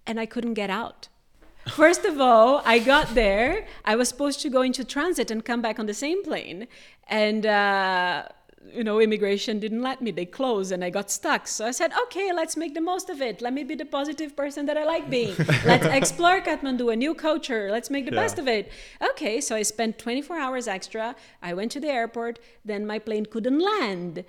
And 0.08 0.20
I 0.20 0.26
couldn't 0.26 0.54
get 0.54 0.70
out. 0.70 1.08
First 1.68 2.06
of 2.06 2.22
all, 2.22 2.62
I 2.64 2.78
got 2.78 3.16
there. 3.16 3.66
I 3.84 3.96
was 3.96 4.08
supposed 4.08 4.40
to 4.42 4.50
go 4.50 4.62
into 4.62 4.84
transit 4.84 5.32
and 5.32 5.44
come 5.44 5.62
back 5.64 5.80
on 5.80 5.88
the 5.88 5.96
same 5.96 6.24
plane. 6.24 6.68
And, 7.08 7.46
uh, 7.46 8.28
you 8.74 8.84
know, 8.84 9.00
immigration 9.00 9.60
didn't 9.60 9.82
let 9.82 10.02
me. 10.02 10.12
They 10.12 10.26
closed 10.26 10.72
and 10.72 10.84
I 10.84 10.90
got 10.90 11.10
stuck. 11.12 11.48
So 11.48 11.66
I 11.66 11.72
said, 11.72 11.92
okay, 12.04 12.32
let's 12.34 12.58
make 12.58 12.74
the 12.74 12.82
most 12.82 13.10
of 13.10 13.22
it. 13.22 13.42
Let 13.42 13.54
me 13.54 13.64
be 13.64 13.76
the 13.76 13.86
positive 13.86 14.36
person 14.36 14.66
that 14.66 14.78
I 14.78 14.84
like 14.86 15.10
being. 15.10 15.36
let's 15.66 15.86
explore 15.86 16.42
Kathmandu, 16.42 16.92
a 16.92 16.96
new 16.96 17.14
culture. 17.14 17.70
Let's 17.72 17.90
make 17.90 18.06
the 18.06 18.14
Yeah. 18.16 18.22
best 18.22 18.40
of 18.40 18.48
it. 18.48 18.72
Okay, 19.12 19.40
so 19.42 19.56
I 19.56 19.62
spent 19.64 19.98
24 20.00 20.38
hours 20.38 20.68
extra. 20.68 21.16
I 21.42 21.54
went 21.54 21.72
to 21.74 21.80
the 21.80 21.88
airport. 21.90 22.40
Then 22.64 22.86
my 22.86 23.00
plane 23.00 23.26
couldn't 23.26 23.60
land. 23.60 24.24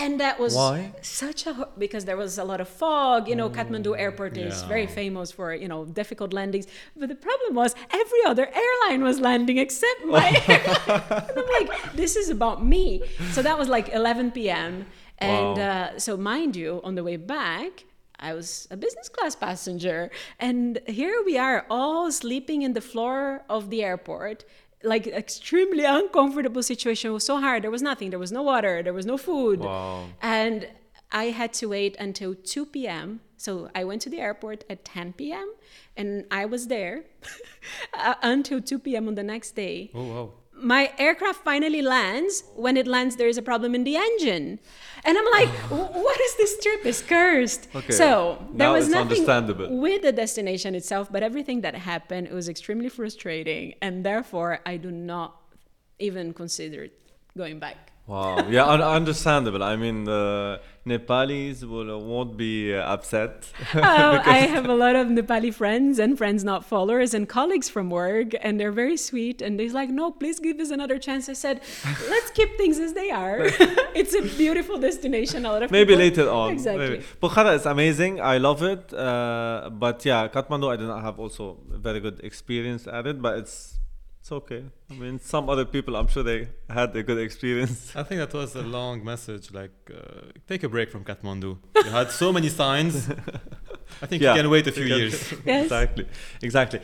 And 0.00 0.20
that 0.20 0.38
was 0.38 0.54
Why? 0.54 0.92
such 1.02 1.46
a 1.46 1.68
because 1.76 2.04
there 2.04 2.16
was 2.16 2.38
a 2.38 2.44
lot 2.44 2.60
of 2.60 2.68
fog. 2.68 3.28
You 3.28 3.34
know, 3.34 3.50
Kathmandu 3.50 3.98
airport 3.98 4.36
is 4.36 4.62
very 4.62 4.86
famous 4.86 5.32
for 5.32 5.52
you 5.54 5.66
know 5.66 5.84
difficult 5.86 6.32
landings. 6.32 6.66
But 6.96 7.08
the 7.08 7.16
problem 7.16 7.54
was 7.56 7.74
every 7.90 8.22
other 8.24 8.46
airline 8.64 9.02
was 9.02 9.18
landing 9.20 9.58
except 9.58 10.04
my. 10.04 10.28
and 10.48 11.32
I'm 11.40 11.48
like, 11.60 11.92
this 11.94 12.14
is 12.16 12.30
about 12.30 12.64
me. 12.64 13.02
So 13.32 13.42
that 13.42 13.58
was 13.58 13.68
like 13.68 13.88
11 13.88 14.30
p.m. 14.30 14.86
And 15.18 15.56
Wow. 15.58 15.90
uh, 15.94 15.98
so, 15.98 16.16
mind 16.16 16.54
you, 16.54 16.80
on 16.84 16.94
the 16.94 17.02
way 17.02 17.16
back. 17.16 17.84
I 18.20 18.34
was 18.34 18.66
a 18.72 18.76
business 18.76 19.08
class 19.08 19.36
passenger, 19.36 20.10
and 20.40 20.80
here 20.88 21.22
we 21.24 21.38
are, 21.38 21.64
all 21.70 22.10
sleeping 22.10 22.62
in 22.62 22.72
the 22.72 22.80
floor 22.80 23.44
of 23.48 23.70
the 23.70 23.84
airport, 23.84 24.44
like 24.82 25.06
extremely 25.06 25.84
uncomfortable 25.84 26.62
situation. 26.62 27.10
It 27.10 27.14
was 27.14 27.24
so 27.26 27.40
hard. 27.40 27.62
There 27.64 27.70
was 27.70 27.82
nothing. 27.82 28.10
There 28.10 28.18
was 28.18 28.32
no 28.32 28.42
water. 28.42 28.82
There 28.82 28.94
was 28.94 29.06
no 29.06 29.16
food. 29.16 29.60
Wow. 29.60 30.06
And 30.22 30.68
I 31.10 31.24
had 31.26 31.52
to 31.54 31.66
wait 31.66 31.96
until 31.98 32.34
2 32.34 32.66
p.m. 32.66 33.20
So 33.36 33.70
I 33.74 33.84
went 33.84 34.02
to 34.02 34.10
the 34.10 34.18
airport 34.20 34.64
at 34.68 34.84
10 34.84 35.14
p.m. 35.14 35.52
and 35.96 36.24
I 36.30 36.44
was 36.44 36.66
there 36.68 37.04
until 38.22 38.60
2 38.60 38.78
p.m. 38.80 39.08
on 39.08 39.14
the 39.14 39.22
next 39.22 39.52
day. 39.52 39.90
Oh 39.94 40.04
wow. 40.04 40.32
My 40.60 40.92
aircraft 40.98 41.44
finally 41.44 41.82
lands. 41.82 42.44
When 42.56 42.76
it 42.76 42.86
lands, 42.86 43.16
there 43.16 43.28
is 43.28 43.38
a 43.38 43.42
problem 43.42 43.74
in 43.74 43.84
the 43.84 43.96
engine. 43.96 44.58
And 45.04 45.16
I'm 45.16 45.30
like, 45.30 45.48
what 45.70 46.20
is 46.20 46.36
this 46.36 46.60
trip? 46.62 46.84
It's 46.84 47.02
cursed. 47.02 47.68
Okay, 47.74 47.92
So 47.92 48.38
there 48.52 48.68
now 48.68 48.74
was 48.74 48.88
nothing 48.88 49.20
understandable. 49.28 49.78
with 49.78 50.02
the 50.02 50.12
destination 50.12 50.74
itself, 50.74 51.10
but 51.10 51.22
everything 51.22 51.60
that 51.60 51.74
happened, 51.74 52.26
it 52.26 52.32
was 52.34 52.48
extremely 52.48 52.88
frustrating. 52.88 53.74
And 53.80 54.04
therefore, 54.04 54.60
I 54.66 54.76
do 54.76 54.90
not 54.90 55.40
even 55.98 56.32
consider 56.34 56.88
going 57.36 57.58
back. 57.58 57.92
Wow. 58.08 58.48
Yeah, 58.48 58.64
un- 58.64 58.80
understandable. 58.80 59.62
I 59.62 59.76
mean, 59.76 60.04
the 60.04 60.60
Nepalis 60.86 61.62
will, 61.62 62.00
won't 62.02 62.38
be 62.38 62.74
uh, 62.74 62.80
upset. 62.94 63.46
Oh, 63.74 63.80
I 64.36 64.38
have 64.54 64.66
a 64.66 64.74
lot 64.74 64.96
of 64.96 65.08
Nepali 65.08 65.52
friends 65.52 65.98
and 65.98 66.16
friends 66.16 66.42
not 66.42 66.64
followers 66.64 67.12
and 67.12 67.28
colleagues 67.28 67.68
from 67.68 67.90
work, 67.90 68.28
and 68.40 68.58
they're 68.58 68.72
very 68.72 68.96
sweet. 68.96 69.42
And 69.42 69.60
they're 69.60 69.70
like, 69.82 69.90
"No, 69.90 70.10
please 70.10 70.38
give 70.40 70.58
us 70.58 70.70
another 70.70 70.98
chance." 70.98 71.28
I 71.28 71.34
said, 71.34 71.60
"Let's 72.08 72.30
keep 72.30 72.56
things 72.56 72.78
as 72.78 72.94
they 72.94 73.10
are. 73.10 73.40
it's 74.00 74.14
a 74.14 74.22
beautiful 74.38 74.78
destination. 74.78 75.44
A 75.44 75.52
lot 75.52 75.62
of 75.64 75.70
Maybe 75.70 75.92
people- 75.92 76.04
later 76.06 76.30
on. 76.30 76.52
Exactly. 76.52 76.88
Maybe. 76.88 77.04
Pokhara 77.22 77.54
is 77.56 77.66
amazing. 77.66 78.22
I 78.22 78.38
love 78.38 78.62
it. 78.62 78.84
Uh, 78.94 79.68
but 79.84 80.02
yeah, 80.06 80.26
Kathmandu, 80.28 80.72
I 80.72 80.76
did 80.76 80.88
not 80.88 81.02
have 81.02 81.18
also 81.18 81.58
a 81.74 81.78
very 81.78 82.00
good 82.00 82.20
experience 82.24 82.86
at 82.86 83.06
it, 83.06 83.20
but 83.20 83.36
it's 83.38 83.78
it's 84.28 84.32
okay. 84.32 84.62
I 84.90 84.94
mean, 84.94 85.18
some 85.20 85.48
other 85.48 85.64
people, 85.64 85.96
I'm 85.96 86.06
sure 86.08 86.22
they 86.22 86.48
had 86.68 86.94
a 86.96 87.02
good 87.02 87.18
experience. 87.18 87.96
I 87.96 88.02
think 88.02 88.18
that 88.20 88.34
was 88.34 88.54
a 88.54 88.62
long 88.62 89.02
message. 89.02 89.50
Like, 89.52 89.70
uh, 89.90 90.32
take 90.46 90.62
a 90.64 90.68
break 90.68 90.90
from 90.90 91.02
Kathmandu. 91.04 91.56
You 91.76 91.90
had 91.90 92.10
so 92.10 92.32
many 92.32 92.48
signs. 92.50 93.08
I 94.02 94.06
think 94.06 94.22
Yeah. 94.22 94.34
you 94.34 94.42
can 94.42 94.50
wait 94.50 94.66
a 94.66 94.72
few 94.72 94.84
years. 94.84 95.14
Yes. 95.46 95.64
exactly. 95.64 96.06
Exactly. 96.42 96.80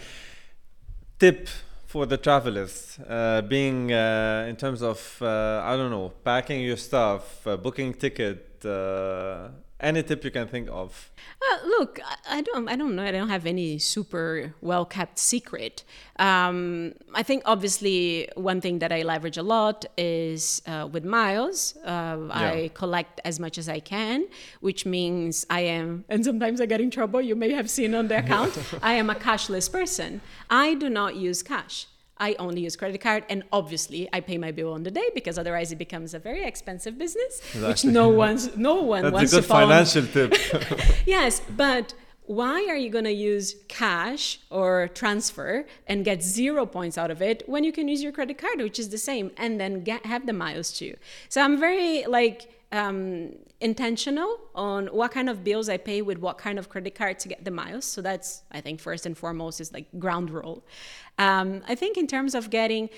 Tip 1.18 1.48
for 1.87 2.07
the 2.07 2.16
travelers, 2.16 2.98
uh, 3.09 3.42
being 3.42 3.92
uh, 3.92 4.46
in 4.48 4.57
terms 4.57 4.83
of 4.83 4.98
uh, 5.20 5.61
I 5.70 5.76
don't 5.76 5.90
know, 5.90 6.12
packing 6.24 6.61
your 6.62 6.76
stuff, 6.78 7.46
uh, 7.46 7.57
booking 7.57 7.92
ticket, 7.94 8.64
uh, 8.64 9.48
any 9.81 10.03
tip 10.03 10.25
you 10.25 10.31
can 10.31 10.47
think 10.49 10.69
of. 10.71 11.11
Uh, 11.43 11.67
look, 11.67 11.99
I- 12.05 12.39
I 12.39 12.41
don't, 12.41 12.69
I 12.69 12.77
don't 12.77 12.95
know. 12.97 13.05
I 13.05 13.11
don't 13.11 13.29
have 13.29 13.45
any 13.47 13.79
super 13.79 14.55
well 14.61 14.85
kept 14.87 15.19
secret. 15.19 15.85
Um, 16.19 16.95
I 17.15 17.23
think 17.23 17.43
obviously 17.45 18.29
one 18.37 18.61
thing 18.61 18.79
that 18.79 18.93
I 18.93 19.03
leverage 19.03 19.37
a 19.37 19.43
lot 19.43 19.85
is 19.99 20.63
uh, 20.67 20.89
with 20.91 21.05
miles. 21.05 21.77
Uh, 21.85 22.29
I 22.31 22.71
collect 22.75 23.21
as 23.25 23.39
much 23.39 23.59
as 23.59 23.69
I 23.69 23.81
can, 23.81 24.27
which 24.61 24.87
means 24.87 25.45
I 25.51 25.61
am, 25.61 26.05
and 26.09 26.25
sometimes 26.25 26.61
I 26.61 26.67
get 26.67 26.81
in 26.81 26.91
trouble. 26.91 27.21
You 27.21 27.35
may 27.37 27.51
have 27.53 27.69
seen 27.69 27.95
on 27.95 28.09
the 28.09 28.19
account. 28.19 28.57
I 28.83 28.95
am 28.95 29.11
a 29.11 29.15
cashless 29.15 29.71
person. 29.71 30.21
I 30.49 30.75
do 30.75 30.89
not 30.89 31.17
use 31.17 31.43
cash. 31.43 31.87
I 32.18 32.35
only 32.38 32.61
use 32.61 32.77
credit 32.77 33.00
card, 33.00 33.24
and 33.29 33.42
obviously 33.53 34.09
I 34.12 34.20
pay 34.20 34.38
my 34.38 34.53
bill 34.53 34.72
on 34.72 34.85
the 34.85 34.90
day 34.90 35.11
because 35.14 35.37
otherwise 35.38 35.72
it 35.72 35.79
becomes 35.79 36.14
a 36.14 36.18
very 36.18 36.44
expensive 36.44 36.96
business, 36.96 37.40
which 37.55 37.85
no 37.85 38.09
one's, 38.09 38.57
no 38.57 38.77
one 38.77 39.03
That's 39.03 39.12
wants 39.12 39.33
a 39.33 39.37
good 39.37 39.42
to 39.42 39.48
financial 39.48 40.07
tip. 40.07 40.35
Yes, 41.07 41.42
but 41.57 41.94
why 42.27 42.67
are 42.69 42.77
you 42.77 42.89
going 42.89 43.05
to 43.05 43.13
use 43.13 43.57
cash 43.69 44.41
or 44.51 44.89
transfer 44.89 45.67
and 45.87 46.05
get 46.05 46.23
zero 46.23 46.65
points 46.65 46.97
out 46.97 47.11
of 47.11 47.21
it 47.21 47.43
when 47.47 47.65
you 47.65 47.73
can 47.73 47.87
use 47.87 48.03
your 48.03 48.13
credit 48.13 48.39
card, 48.39 48.59
which 48.61 48.79
is 48.79 48.89
the 48.89 48.99
same, 48.99 49.31
and 49.37 49.61
then 49.61 49.83
get 49.83 50.07
have 50.07 50.27
the 50.27 50.33
miles 50.33 50.73
too? 50.73 50.97
So 51.29 51.43
I'm 51.43 51.59
very 51.59 52.05
like 52.07 52.51
um, 52.73 53.37
intentional 53.61 54.39
on 54.55 54.87
what 54.87 55.13
kind 55.13 55.29
of 55.29 55.45
bills 55.45 55.69
I 55.69 55.77
pay 55.77 56.03
with 56.03 56.19
what 56.19 56.39
kind 56.39 56.59
of 56.59 56.69
credit 56.69 56.95
card 56.95 57.19
to 57.21 57.29
get 57.29 57.45
the 57.45 57.51
miles. 57.51 57.85
So 57.85 58.01
that's 58.01 58.43
I 58.51 58.61
think 58.61 58.81
first 58.81 59.05
and 59.07 59.17
foremost 59.17 59.61
is 59.61 59.73
like 59.73 59.87
ground 59.99 60.31
rule. 60.31 60.65
Um, 61.19 61.63
I 61.69 61.75
think 61.75 61.97
in 61.97 62.07
terms 62.07 62.35
of 62.35 62.51
getting 62.51 62.89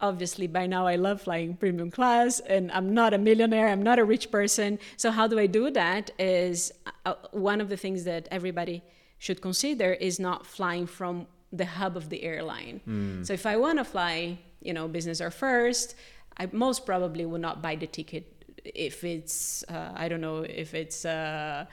obviously 0.00 0.46
by 0.46 0.66
now 0.66 0.86
I 0.86 0.96
love 0.96 1.22
flying 1.22 1.56
premium 1.56 1.90
class 1.90 2.40
and 2.40 2.70
I'm 2.72 2.94
not 2.94 3.14
a 3.14 3.18
millionaire, 3.18 3.68
I'm 3.68 3.82
not 3.82 3.98
a 3.98 4.04
rich 4.04 4.30
person. 4.30 4.78
So 4.96 5.10
how 5.10 5.26
do 5.26 5.38
I 5.38 5.46
do 5.46 5.70
that 5.70 6.10
is 6.18 6.72
uh, 7.06 7.14
one 7.32 7.60
of 7.60 7.68
the 7.68 7.76
things 7.76 8.04
that 8.04 8.28
everybody 8.30 8.82
should 9.18 9.40
consider 9.42 9.92
is 9.92 10.18
not 10.18 10.46
flying 10.46 10.86
from 10.86 11.26
the 11.52 11.66
hub 11.66 11.96
of 11.96 12.08
the 12.08 12.22
airline. 12.22 12.80
So 13.24 13.32
if 13.32 13.44
I 13.44 13.56
want 13.56 13.78
to 13.78 13.84
fly, 13.84 14.38
you 14.62 14.72
know, 14.72 14.88
business 14.88 15.20
or 15.20 15.30
first, 15.30 15.94
I 16.38 16.48
most 16.52 16.86
probably 16.86 17.26
will 17.26 17.40
not 17.40 17.60
buy 17.60 17.76
the 17.76 17.86
ticket 17.86 18.40
if 18.64 19.04
it's 19.04 19.64
uh, 19.68 19.92
I 19.94 20.08
don't 20.08 20.20
know 20.20 20.38
if 20.42 20.74
it's 20.74 21.04
uh, 21.04 21.66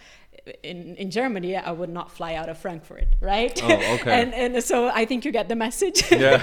in, 0.63 0.95
in 0.95 1.11
Germany, 1.11 1.55
I 1.55 1.71
would 1.71 1.89
not 1.89 2.11
fly 2.11 2.35
out 2.35 2.49
of 2.49 2.57
Frankfurt, 2.57 3.07
right? 3.21 3.59
Oh, 3.63 3.95
okay. 3.95 4.21
and 4.21 4.33
and 4.33 4.63
so 4.63 4.89
I 4.89 5.05
think 5.05 5.25
you 5.25 5.31
get 5.31 5.47
the 5.49 5.55
message. 5.55 6.03
Yeah, 6.11 6.37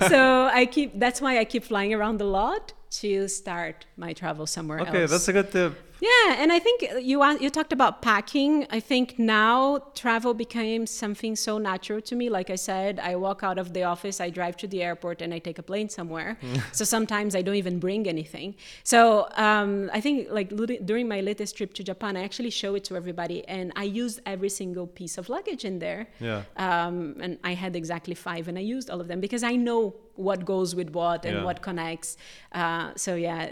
so 0.08 0.50
I 0.52 0.66
keep 0.66 0.98
that's 0.98 1.20
why 1.20 1.38
I 1.38 1.44
keep 1.44 1.64
flying 1.64 1.94
around 1.94 2.20
a 2.20 2.24
lot 2.24 2.72
to 3.02 3.28
start 3.28 3.86
my 3.96 4.12
travel 4.12 4.46
somewhere 4.46 4.80
Okay, 4.80 4.88
else. 4.88 4.96
Okay, 4.96 5.06
that's 5.06 5.28
a 5.28 5.32
good 5.32 5.50
tip. 5.52 5.85
Yeah, 6.00 6.36
and 6.42 6.52
I 6.52 6.58
think 6.58 6.82
you 7.00 7.24
you 7.40 7.50
talked 7.50 7.72
about 7.72 8.02
packing. 8.02 8.66
I 8.70 8.80
think 8.80 9.18
now 9.18 9.78
travel 9.94 10.34
became 10.34 10.86
something 10.86 11.36
so 11.36 11.56
natural 11.58 12.00
to 12.02 12.14
me. 12.14 12.28
Like 12.28 12.50
I 12.50 12.56
said, 12.56 13.00
I 13.00 13.16
walk 13.16 13.42
out 13.42 13.58
of 13.58 13.72
the 13.72 13.84
office, 13.84 14.20
I 14.20 14.28
drive 14.30 14.56
to 14.58 14.66
the 14.66 14.82
airport, 14.82 15.22
and 15.22 15.32
I 15.32 15.38
take 15.38 15.58
a 15.58 15.62
plane 15.62 15.88
somewhere. 15.88 16.38
so 16.72 16.84
sometimes 16.84 17.34
I 17.34 17.42
don't 17.42 17.54
even 17.64 17.78
bring 17.78 18.06
anything. 18.06 18.56
So 18.84 19.28
um, 19.36 19.90
I 19.92 20.00
think 20.00 20.28
like 20.30 20.50
during 20.84 21.08
my 21.08 21.20
latest 21.20 21.56
trip 21.56 21.72
to 21.74 21.82
Japan, 21.82 22.16
I 22.16 22.24
actually 22.24 22.50
show 22.50 22.74
it 22.74 22.84
to 22.84 22.96
everybody, 22.96 23.46
and 23.48 23.72
I 23.74 23.84
used 23.84 24.20
every 24.26 24.50
single 24.50 24.86
piece 24.86 25.16
of 25.16 25.28
luggage 25.30 25.64
in 25.64 25.78
there. 25.78 26.08
Yeah. 26.20 26.42
Um, 26.56 27.16
and 27.20 27.38
I 27.42 27.54
had 27.54 27.74
exactly 27.74 28.14
five, 28.14 28.48
and 28.48 28.58
I 28.58 28.62
used 28.76 28.90
all 28.90 29.00
of 29.00 29.08
them 29.08 29.20
because 29.20 29.42
I 29.42 29.56
know 29.56 29.94
what 30.16 30.46
goes 30.46 30.74
with 30.74 30.90
what 30.90 31.24
and 31.26 31.36
Yeah. 31.36 31.44
what 31.44 31.60
connects. 31.60 32.16
Uh, 32.52 32.92
so 32.96 33.14
yeah, 33.16 33.48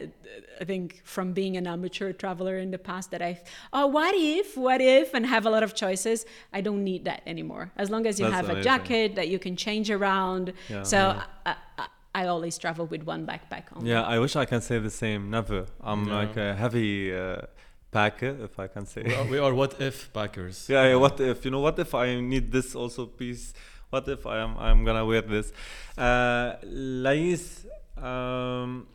I 0.60 0.64
think 0.64 1.02
from 1.04 1.32
being 1.34 1.56
an 1.58 1.66
amateur 1.66 2.10
traveler 2.12 2.33
in 2.40 2.70
the 2.70 2.78
past 2.78 3.10
that 3.10 3.22
I, 3.22 3.40
oh, 3.72 3.86
what 3.86 4.14
if, 4.14 4.56
what 4.56 4.80
if, 4.80 5.14
and 5.14 5.26
have 5.26 5.46
a 5.46 5.50
lot 5.50 5.62
of 5.62 5.74
choices. 5.74 6.26
I 6.52 6.60
don't 6.60 6.84
need 6.84 7.04
that 7.04 7.22
anymore. 7.26 7.70
As 7.76 7.90
long 7.90 8.06
as 8.06 8.18
you 8.18 8.28
That's 8.28 8.48
have 8.48 8.56
a 8.56 8.62
jacket 8.62 9.14
that 9.16 9.28
you 9.28 9.38
can 9.38 9.56
change 9.56 9.90
around. 9.90 10.52
Yeah, 10.68 10.82
so 10.82 10.96
yeah. 10.96 11.24
I, 11.46 11.56
I, 11.78 11.86
I 12.14 12.26
always 12.26 12.58
travel 12.58 12.86
with 12.86 13.02
one 13.02 13.26
backpack 13.26 13.64
on. 13.74 13.84
Yeah, 13.86 14.02
I 14.02 14.18
wish 14.18 14.36
I 14.36 14.44
can 14.44 14.60
say 14.60 14.78
the 14.78 14.90
same. 14.90 15.30
Never. 15.30 15.66
I'm 15.82 16.04
No. 16.04 16.14
like 16.14 16.36
a 16.36 16.54
heavy 16.54 17.14
uh, 17.14 17.42
packer, 17.90 18.36
if 18.44 18.58
I 18.58 18.66
can 18.68 18.86
say. 18.86 19.02
We 19.02 19.14
are, 19.14 19.24
we 19.24 19.38
are 19.38 19.54
what 19.54 19.80
if 19.80 20.12
packers. 20.12 20.68
yeah, 20.68 20.88
yeah. 20.88 20.96
What 20.96 21.20
if 21.20 21.44
you 21.44 21.50
know? 21.50 21.60
What 21.60 21.78
if 21.78 21.94
I 21.94 22.20
need 22.20 22.52
this 22.52 22.74
also 22.74 23.06
piece? 23.06 23.52
What 23.90 24.08
if 24.08 24.26
I 24.26 24.38
am 24.38 24.56
I'm 24.58 24.84
gonna 24.84 25.04
wear 25.04 25.22
this? 25.22 25.52
Uh, 25.96 26.54
Lais, 26.64 27.64
um, 27.96 28.86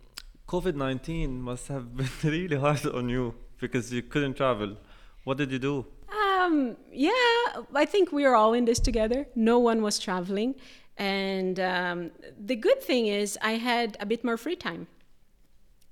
COVID 0.50 0.76
nineteen 0.76 1.40
must 1.42 1.68
have 1.68 1.96
been 2.00 2.10
really 2.24 2.58
hard 2.58 2.84
on 2.88 3.08
you 3.08 3.36
because 3.62 3.94
you 3.94 4.02
couldn't 4.02 4.36
travel. 4.36 4.78
What 5.24 5.38
did 5.38 5.52
you 5.52 5.60
do? 5.60 5.86
Um, 6.12 6.76
yeah, 6.92 7.12
I 7.76 7.86
think 7.86 8.12
we 8.12 8.26
are 8.26 8.36
all 8.36 8.54
in 8.54 8.66
this 8.66 8.80
together. 8.80 9.28
No 9.36 9.60
one 9.60 9.84
was 9.84 10.00
traveling. 10.00 10.56
And 10.98 11.60
um, 11.60 12.12
the 12.52 12.56
good 12.56 12.82
thing 12.82 13.08
is, 13.08 13.38
I 13.42 13.54
had 13.54 13.96
a 14.00 14.06
bit 14.06 14.24
more 14.24 14.38
free 14.38 14.56
time. 14.56 14.88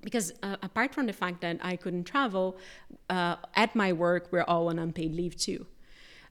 Because 0.02 0.32
uh, 0.42 0.56
apart 0.62 0.94
from 0.94 1.06
the 1.06 1.12
fact 1.12 1.40
that 1.40 1.58
I 1.62 1.76
couldn't 1.76 2.04
travel, 2.04 2.56
uh, 3.10 3.36
at 3.54 3.74
my 3.74 3.92
work, 3.92 4.28
we're 4.32 4.48
all 4.52 4.68
on 4.68 4.78
unpaid 4.78 5.12
leave 5.14 5.36
too. 5.36 5.66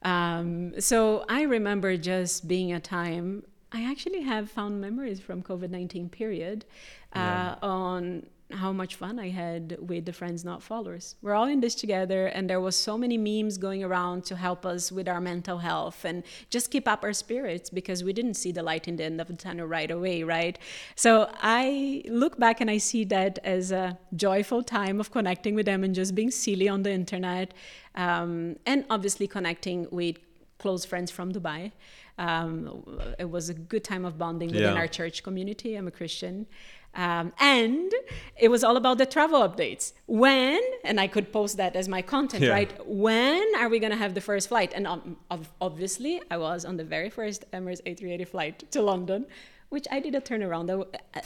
Um, 0.04 0.80
so 0.80 1.26
I 1.30 1.42
remember 1.44 1.98
just 1.98 2.48
being 2.48 2.72
a 2.74 2.80
time, 2.80 3.44
I 3.72 3.84
actually 3.84 4.22
have 4.22 4.50
found 4.50 4.80
memories 4.80 5.20
from 5.20 5.44
COVID 5.44 5.70
19 5.70 6.10
period 6.10 6.66
uh, 7.14 7.56
on 7.62 8.28
how 8.52 8.72
much 8.72 8.96
fun 8.96 9.20
I 9.20 9.30
had 9.30 9.78
with 9.82 10.06
the 10.06 10.14
Friends 10.14 10.46
Not 10.46 10.64
Followers. 10.64 11.16
We're 11.22 11.34
all 11.34 11.48
in 11.48 11.60
this 11.60 11.76
together, 11.76 12.28
and 12.28 12.50
there 12.50 12.62
was 12.62 12.78
so 12.78 12.98
many 12.98 13.18
memes 13.18 13.58
going 13.58 13.84
around 13.84 14.24
to 14.26 14.38
help 14.38 14.66
us 14.66 14.90
with 14.92 15.08
our 15.10 15.20
mental 15.20 15.58
health 15.58 16.06
and 16.06 16.24
just 16.50 16.72
keep 16.72 16.88
up 16.88 17.04
our 17.04 17.12
spirits 17.12 17.70
because 17.70 18.04
we 18.04 18.14
didn't 18.14 18.36
see 18.36 18.54
the 18.54 18.64
light 18.64 18.88
in 18.88 18.96
the 18.96 19.04
end 19.04 19.20
of 19.20 19.28
the 19.28 19.36
tunnel 19.36 19.68
right 19.68 19.92
away, 19.92 20.24
right? 20.24 20.58
So 20.96 21.30
I 21.42 22.04
look 22.08 22.40
back 22.40 22.62
and 22.62 22.72
I 22.72 22.78
see 22.78 23.04
that 23.06 23.40
as 23.44 23.72
a 23.72 23.98
joyful 24.16 24.64
time 24.64 25.02
of 25.02 25.12
connecting 25.12 25.54
with 25.54 25.66
them 25.66 25.84
and 25.84 25.94
just 25.94 26.16
being 26.16 26.32
silly 26.32 26.70
on 26.70 26.84
the 26.84 26.92
internet, 26.92 27.54
um, 27.96 28.56
and 28.66 28.86
obviously 28.90 29.28
connecting 29.28 29.88
with 29.92 30.18
close 30.60 30.86
friends 30.86 31.12
from 31.12 31.32
Dubai. 31.32 31.72
Um, 32.18 32.84
it 33.20 33.30
was 33.30 33.50
a 33.50 33.54
good 33.54 33.84
time 33.84 34.06
of 34.06 34.18
bonding 34.18 34.50
within 34.50 34.74
Yeah. 34.74 34.82
our 34.82 34.88
church 34.88 35.24
community. 35.24 35.76
I'm 35.76 35.88
a 35.88 35.92
Christian. 35.92 36.48
Um, 36.96 37.32
and 37.40 37.92
it 38.38 38.50
was 38.50 38.64
all 38.64 38.76
about 38.76 38.98
the 38.98 39.06
travel 39.06 39.42
updates. 39.48 39.94
When, 40.08 40.60
and 40.84 41.00
I 41.00 41.08
could 41.08 41.32
post 41.32 41.58
that 41.58 41.76
as 41.76 41.88
my 41.88 42.02
content, 42.02 42.44
Yeah. 42.44 42.52
right? 42.58 42.72
When 42.88 43.44
are 43.60 43.70
we 43.70 43.78
going 43.78 43.92
to 43.92 43.98
have 43.98 44.16
the 44.16 44.22
first 44.22 44.48
flight? 44.48 44.72
And 44.74 44.88
um, 44.88 45.18
obviously, 45.62 46.22
I 46.32 46.38
was 46.38 46.66
on 46.66 46.78
the 46.78 46.84
very 46.84 47.12
first 47.12 47.46
Emirates 47.52 47.82
A380 47.86 48.28
flight 48.28 48.72
to 48.72 48.82
London, 48.82 49.28
which 49.70 49.86
I 49.92 50.00
did 50.00 50.16
a 50.16 50.22
turnaround. 50.22 50.68
Uh, 50.72 50.86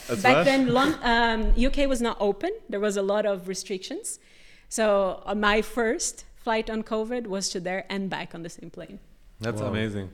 As 0.10 0.22
Back 0.22 0.44
then, 0.44 0.74
Lon- 0.74 1.00
um, 1.04 1.54
UK 1.68 1.88
was 1.88 2.02
not 2.02 2.18
open, 2.20 2.52
there 2.68 2.82
was 2.82 2.98
a 2.98 3.02
lot 3.14 3.26
of 3.26 3.48
restrictions. 3.48 4.20
So, 4.68 5.22
uh, 5.26 5.36
my 5.36 5.62
first 5.62 6.26
flight 6.36 6.70
on 6.70 6.84
COVID 6.84 7.28
was 7.28 7.50
to 7.50 7.60
there 7.62 7.86
and 7.90 8.10
back 8.10 8.36
on 8.36 8.42
the 8.44 8.50
same 8.50 8.72
plane. 8.72 9.00
That's 9.42 9.62
amazing. 9.62 10.10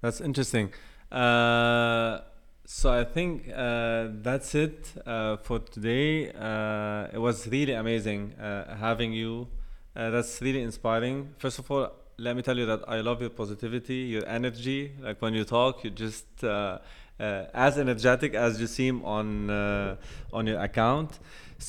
That's 0.00 0.20
interesting. 0.20 0.72
Uh, 1.10 2.20
so 2.66 2.92
I 2.92 3.04
think 3.04 3.48
uh, 3.54 4.08
that's 4.22 4.54
it 4.54 4.92
uh, 5.06 5.36
for 5.36 5.60
today. 5.60 6.30
Uh, 6.32 7.08
it 7.12 7.18
was 7.18 7.46
really 7.46 7.72
amazing 7.72 8.32
uh, 8.34 8.76
having 8.76 9.12
you. 9.12 9.48
Uh, 9.94 10.10
that's 10.10 10.40
really 10.42 10.62
inspiring. 10.62 11.34
First 11.38 11.58
of 11.58 11.70
all, 11.70 11.92
let 12.18 12.36
me 12.36 12.42
tell 12.42 12.56
you 12.58 12.66
that 12.66 12.82
I 12.88 13.00
love 13.00 13.20
your 13.20 13.30
positivity, 13.30 13.94
your 13.94 14.26
energy. 14.26 14.92
Like 15.00 15.20
when 15.22 15.34
you 15.34 15.44
talk, 15.44 15.84
you're 15.84 15.92
just 15.92 16.26
uh, 16.42 16.78
uh, 17.20 17.44
as 17.54 17.78
energetic 17.78 18.34
as 18.34 18.60
you 18.60 18.66
seem 18.66 19.04
on 19.04 19.50
uh, 19.50 19.96
on 20.32 20.46
your 20.46 20.60
account. 20.60 21.18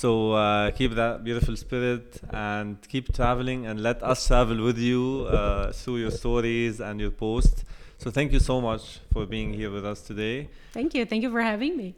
So 0.02 0.34
uh, 0.34 0.72
keep 0.72 0.92
that 0.96 1.24
beautiful 1.24 1.56
spirit 1.56 2.20
and 2.30 2.76
keep 2.90 3.14
traveling 3.16 3.66
and 3.68 3.82
let 3.82 4.04
us 4.04 4.28
travel 4.28 4.62
with 4.62 4.78
you 4.78 5.26
uh, 5.30 5.72
through 5.72 6.00
your 6.04 6.12
stories 6.12 6.82
and 6.82 7.00
your 7.00 7.12
posts. 7.12 7.64
So 7.98 8.12
thank 8.12 8.34
you 8.34 8.42
so 8.42 8.60
much 8.60 9.00
for 9.14 9.26
being 9.26 9.54
here 9.54 9.72
with 9.72 9.86
us 9.86 10.02
today. 10.02 10.50
Thank 10.74 10.96
you. 10.96 11.06
Thank 11.06 11.24
you 11.24 11.32
for 11.32 11.42
having 11.42 11.78
me. 11.78 11.96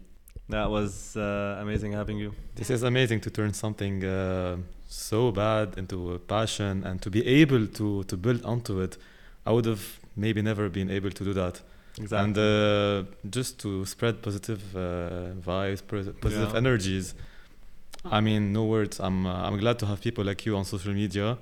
That 0.48 0.70
was 0.70 1.18
uh, 1.18 1.58
amazing 1.60 1.94
having 1.94 2.20
you. 2.20 2.36
This 2.54 2.70
is 2.70 2.84
amazing 2.84 3.20
to 3.22 3.32
turn 3.32 3.52
something 3.54 4.06
uh, 4.06 4.58
so 4.88 5.32
bad 5.32 5.74
into 5.76 6.14
a 6.14 6.20
passion 6.20 6.84
and 6.84 7.02
to 7.02 7.10
be 7.10 7.26
able 7.26 7.66
to, 7.66 8.04
to 8.04 8.16
build 8.16 8.46
onto 8.46 8.80
it. 8.80 8.98
I 9.44 9.52
would 9.54 9.66
have 9.66 10.00
maybe 10.16 10.44
never 10.44 10.70
been 10.70 10.92
able 10.92 11.10
to 11.10 11.24
do 11.24 11.34
that. 11.34 11.62
Exactly. 11.98 12.18
And 12.26 12.38
uh, 12.38 13.10
just 13.28 13.58
to 13.62 13.86
spread 13.86 14.22
positive 14.22 14.62
uh, 14.76 15.34
vibes, 15.50 15.82
positive 15.88 16.52
Yeah. 16.52 16.58
energies. 16.58 17.16
I 18.12 18.22
mean, 18.22 18.54
no 18.54 18.66
words. 18.66 19.00
I'm 19.00 19.26
uh, 19.26 19.48
I'm 19.48 19.58
glad 19.58 19.80
to 19.80 19.86
have 19.86 20.02
people 20.02 20.24
like 20.24 20.46
you 20.46 20.56
on 20.56 20.66
social 20.66 20.94
media, 20.94 21.38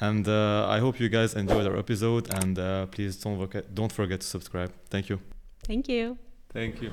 and 0.00 0.26
uh, 0.26 0.66
I 0.68 0.78
hope 0.78 1.00
you 1.00 1.08
guys 1.08 1.34
enjoyed 1.34 1.66
our 1.66 1.76
episode. 1.76 2.32
And 2.42 2.58
uh, 2.58 2.86
please 2.86 3.16
don't 3.16 3.38
forget 3.38 3.74
don't 3.74 3.92
forget 3.92 4.20
to 4.20 4.26
subscribe. 4.26 4.72
Thank 4.90 5.08
you. 5.08 5.20
Thank 5.66 5.88
you. 5.88 6.18
Thank 6.52 6.82
you. 6.82 6.90